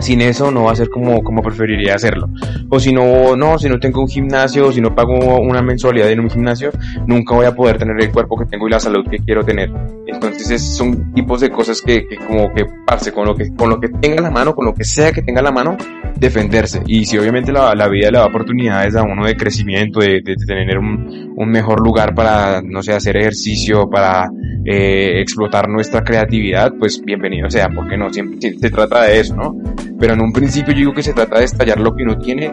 sin 0.00 0.20
eso 0.20 0.50
no 0.50 0.64
va 0.64 0.72
a 0.72 0.76
ser 0.76 0.88
como, 0.88 1.22
como 1.22 1.42
preferiría 1.42 1.94
hacerlo. 1.94 2.28
O 2.68 2.78
si 2.78 2.92
no, 2.92 3.36
no, 3.36 3.58
si 3.58 3.68
no 3.68 3.78
tengo 3.78 4.00
un 4.00 4.08
gimnasio, 4.08 4.72
si 4.72 4.80
no 4.80 4.94
pago 4.94 5.38
una 5.40 5.62
mensualidad 5.62 6.10
en 6.10 6.20
un 6.20 6.30
gimnasio, 6.30 6.70
nunca 7.06 7.34
voy 7.34 7.46
a 7.46 7.54
poder 7.54 7.78
tener 7.78 8.00
el 8.00 8.10
cuerpo 8.10 8.36
que 8.38 8.46
tengo 8.46 8.68
y 8.68 8.70
la 8.70 8.80
salud 8.80 9.04
que 9.10 9.18
quiero 9.18 9.44
tener. 9.44 9.70
Entonces 10.06 10.62
son 10.76 11.12
tipos 11.12 11.40
de 11.40 11.50
cosas 11.50 11.82
que, 11.82 12.06
que 12.06 12.16
como 12.16 12.52
que 12.52 12.64
parce 12.86 13.12
con 13.12 13.26
lo 13.26 13.34
que, 13.34 13.54
con 13.54 13.70
lo 13.70 13.80
que 13.80 13.88
tenga 13.88 14.22
la 14.22 14.30
mano, 14.30 14.54
con 14.54 14.64
lo 14.64 14.74
que 14.74 14.84
sea 14.84 15.12
que 15.12 15.22
tenga 15.22 15.42
la 15.42 15.52
mano, 15.52 15.76
defenderse. 16.16 16.82
Y 16.86 17.04
si 17.06 17.18
obviamente 17.18 17.52
la, 17.52 17.74
la 17.74 17.88
vida 17.88 18.10
le 18.10 18.18
da 18.18 18.26
oportunidades 18.26 18.96
a 18.96 19.02
uno 19.02 19.26
de 19.26 19.36
crecimiento, 19.36 20.00
de, 20.00 20.20
de, 20.22 20.36
tener 20.46 20.78
un, 20.78 21.34
un 21.36 21.48
mejor 21.48 21.80
lugar 21.80 22.14
para, 22.14 22.62
no 22.62 22.82
sé, 22.82 22.92
hacer 22.92 23.16
ejercicio, 23.16 23.88
para 23.90 24.28
eh, 24.64 25.20
explotar 25.20 25.68
nuestra 25.68 26.02
creatividad, 26.02 26.72
pues 26.78 27.00
bienvenido 27.00 27.48
sea, 27.50 27.68
porque 27.68 27.96
no, 27.96 28.12
siempre 28.12 28.52
se 28.58 28.70
trata 28.70 29.04
de 29.04 29.20
eso, 29.20 29.36
¿no? 29.36 29.54
Pero 29.98 30.14
en 30.14 30.20
un 30.20 30.32
principio 30.32 30.72
yo 30.72 30.78
digo 30.80 30.92
que 30.92 31.02
se 31.02 31.12
trata 31.12 31.38
de 31.38 31.44
estallar 31.44 31.78
lo 31.80 31.94
que 31.94 32.02
uno 32.02 32.18
tiene, 32.18 32.52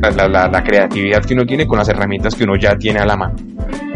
la, 0.00 0.28
la, 0.28 0.48
la 0.48 0.62
creatividad 0.62 1.24
que 1.24 1.34
uno 1.34 1.46
tiene 1.46 1.66
con 1.66 1.78
las 1.78 1.88
herramientas 1.88 2.34
que 2.34 2.44
uno 2.44 2.56
ya 2.56 2.76
tiene 2.76 3.00
a 3.00 3.06
la 3.06 3.16
mano. 3.16 3.34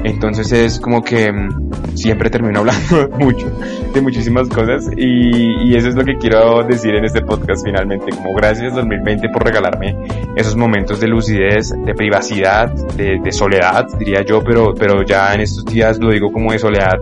Entonces 0.06 0.52
es 0.52 0.78
como 0.78 1.02
que 1.02 1.32
mm, 1.32 1.96
siempre 1.96 2.30
termino 2.30 2.60
hablando 2.60 3.08
mucho 3.18 3.50
de 3.92 4.00
muchísimas 4.00 4.48
cosas 4.48 4.88
y, 4.96 5.68
y, 5.68 5.76
eso 5.76 5.88
es 5.88 5.94
lo 5.94 6.04
que 6.04 6.16
quiero 6.16 6.62
decir 6.62 6.94
en 6.94 7.04
este 7.04 7.22
podcast 7.22 7.64
finalmente. 7.64 8.14
Como 8.14 8.34
gracias 8.34 8.74
2020 8.74 9.28
por 9.30 9.44
regalarme 9.44 9.96
esos 10.36 10.54
momentos 10.54 11.00
de 11.00 11.08
lucidez, 11.08 11.72
de 11.84 11.94
privacidad, 11.94 12.70
de, 12.94 13.18
de 13.22 13.32
soledad, 13.32 13.86
diría 13.98 14.22
yo, 14.22 14.42
pero, 14.44 14.74
pero 14.74 15.02
ya 15.02 15.34
en 15.34 15.40
estos 15.40 15.64
días 15.64 15.98
lo 15.98 16.10
digo 16.10 16.30
como 16.30 16.52
de 16.52 16.58
soledad 16.58 17.00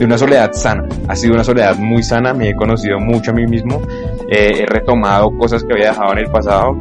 de 0.00 0.06
una 0.06 0.16
soledad 0.16 0.52
sana. 0.54 0.88
Ha 1.08 1.14
sido 1.14 1.34
una 1.34 1.44
soledad 1.44 1.76
muy 1.76 2.02
sana, 2.02 2.32
me 2.32 2.48
he 2.48 2.54
conocido 2.54 2.98
mucho 2.98 3.32
a 3.32 3.34
mí 3.34 3.46
mismo, 3.46 3.82
eh, 4.30 4.62
he 4.62 4.66
retomado 4.66 5.36
cosas 5.36 5.64
que 5.64 5.72
había 5.72 5.90
dejado 5.90 6.12
en 6.12 6.18
el 6.18 6.30
pasado, 6.30 6.76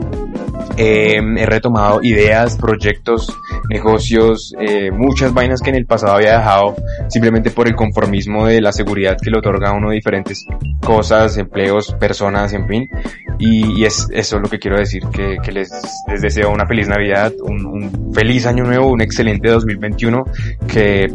eh, 0.77 1.19
he 1.37 1.45
retomado 1.45 2.01
ideas, 2.03 2.55
proyectos, 2.55 3.35
negocios, 3.69 4.53
eh, 4.59 4.91
muchas 4.91 5.33
vainas 5.33 5.59
que 5.59 5.71
en 5.71 5.75
el 5.75 5.85
pasado 5.85 6.13
había 6.13 6.37
dejado 6.37 6.75
simplemente 7.09 7.51
por 7.51 7.67
el 7.67 7.75
conformismo 7.75 8.45
de 8.45 8.61
la 8.61 8.71
seguridad 8.71 9.17
que 9.21 9.29
le 9.29 9.39
otorga 9.39 9.71
a 9.71 9.73
uno 9.73 9.91
diferentes 9.91 10.45
cosas, 10.79 11.37
empleos, 11.37 11.93
personas, 11.99 12.53
en 12.53 12.65
fin. 12.67 12.87
Y, 13.39 13.83
es 13.83 14.07
eso 14.13 14.39
lo 14.39 14.47
que 14.47 14.59
quiero 14.59 14.77
decir, 14.77 15.03
que, 15.11 15.51
les, 15.51 15.69
les, 16.07 16.21
deseo 16.21 16.51
una 16.51 16.65
feliz 16.65 16.87
Navidad, 16.87 17.33
un, 17.41 17.65
un 17.65 18.13
feliz 18.13 18.45
año 18.45 18.63
nuevo, 18.63 18.87
un 18.87 19.01
excelente 19.01 19.49
2021, 19.49 20.23
que 20.67 21.07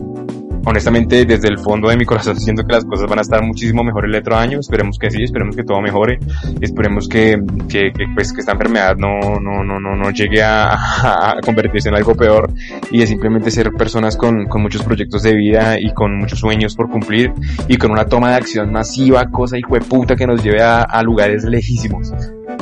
honestamente 0.64 1.24
desde 1.24 1.48
el 1.48 1.58
fondo 1.58 1.88
de 1.88 1.96
mi 1.96 2.04
corazón 2.04 2.38
siento 2.40 2.64
que 2.64 2.72
las 2.72 2.84
cosas 2.84 3.08
van 3.08 3.18
a 3.18 3.22
estar 3.22 3.42
muchísimo 3.42 3.82
mejor 3.82 4.06
el 4.06 4.14
otro 4.14 4.36
año, 4.36 4.60
esperemos 4.60 4.98
que 4.98 5.10
sí, 5.10 5.22
esperemos 5.22 5.56
que 5.56 5.64
todo 5.64 5.80
mejore, 5.80 6.18
esperemos 6.60 7.08
que, 7.08 7.40
que, 7.68 7.92
que 7.92 8.04
pues 8.14 8.32
que 8.32 8.40
esta 8.40 8.52
enfermedad 8.52 8.96
no, 8.96 9.18
no, 9.40 9.62
no, 9.64 9.80
no, 9.80 9.96
no 9.96 10.10
llegue 10.10 10.42
a, 10.42 10.72
a, 11.36 11.40
convertirse 11.44 11.88
en 11.88 11.96
algo 11.96 12.14
peor 12.14 12.52
y 12.90 12.98
de 12.98 13.06
simplemente 13.06 13.50
ser 13.50 13.72
personas 13.72 14.16
con, 14.16 14.46
con 14.46 14.62
muchos 14.62 14.82
proyectos 14.82 15.22
de 15.22 15.34
vida 15.34 15.78
y 15.78 15.92
con 15.92 16.16
muchos 16.16 16.40
sueños 16.40 16.74
por 16.74 16.90
cumplir 16.90 17.32
y 17.68 17.76
con 17.76 17.90
una 17.90 18.06
toma 18.06 18.30
de 18.30 18.36
acción 18.36 18.72
masiva, 18.72 19.26
cosa 19.30 19.56
de 19.56 19.62
puta 19.80 20.16
que 20.16 20.26
nos 20.26 20.42
lleve 20.42 20.62
a, 20.62 20.82
a 20.82 21.02
lugares 21.02 21.44
lejísimos. 21.44 22.12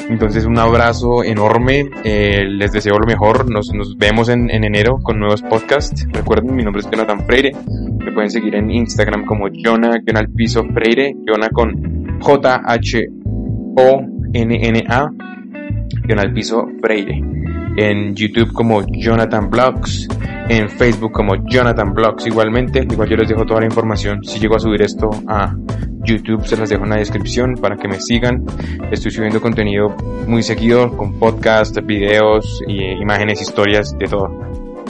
Entonces 0.08 0.44
un 0.44 0.58
abrazo 0.58 1.24
enorme, 1.24 1.90
eh, 2.04 2.44
les 2.46 2.72
deseo 2.72 2.98
lo 2.98 3.06
mejor, 3.06 3.50
nos, 3.50 3.72
nos 3.72 3.96
vemos 3.96 4.28
en, 4.28 4.50
en, 4.50 4.64
enero 4.64 4.98
con 5.02 5.18
nuevos 5.18 5.42
podcasts. 5.42 6.06
Recuerden, 6.12 6.54
mi 6.54 6.62
nombre 6.62 6.80
es 6.80 6.90
Jonathan 6.90 7.24
Freire, 7.26 7.52
me 8.04 8.12
pueden 8.12 8.30
seguir 8.30 8.54
en 8.54 8.70
Instagram 8.70 9.24
como 9.24 9.48
Jonah, 9.52 10.00
al 10.14 10.28
piso 10.30 10.64
Freire, 10.72 11.16
Jonah 11.26 11.50
con 11.50 12.18
J-H-O-N-N-A, 12.20 13.10
al 16.18 16.32
piso 16.32 16.66
Freire. 16.80 17.22
En 17.76 18.14
YouTube 18.14 18.52
como 18.52 18.82
Jonathan 18.86 19.48
Blogs, 19.48 20.08
en 20.48 20.68
Facebook 20.68 21.12
como 21.12 21.36
Jonathan 21.46 21.94
Blogs 21.94 22.26
igualmente. 22.26 22.86
Igual 22.90 23.08
yo 23.08 23.16
les 23.16 23.28
dejo 23.28 23.46
toda 23.46 23.60
la 23.60 23.66
información 23.66 24.22
si 24.22 24.38
llego 24.38 24.56
a 24.56 24.58
subir 24.58 24.82
esto 24.82 25.08
a 25.26 25.56
YouTube, 26.04 26.44
se 26.44 26.56
las 26.56 26.68
dejo 26.68 26.84
en 26.84 26.90
la 26.90 26.96
descripción 26.96 27.54
para 27.54 27.76
que 27.76 27.88
me 27.88 28.00
sigan. 28.00 28.44
Estoy 28.90 29.10
subiendo 29.10 29.40
contenido 29.40 29.96
muy 30.26 30.42
seguido 30.42 30.94
con 30.96 31.18
podcast, 31.18 31.78
videos, 31.84 32.62
imágenes, 32.66 33.40
historias, 33.40 33.96
de 33.98 34.06
todo. 34.06 34.30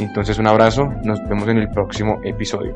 Entonces 0.01 0.39
un 0.39 0.49
abrazo, 0.49 0.93
nos 1.05 1.21
vemos 1.29 1.47
en 1.49 1.59
el 1.59 1.69
próximo 1.69 2.19
episodio. 2.25 2.75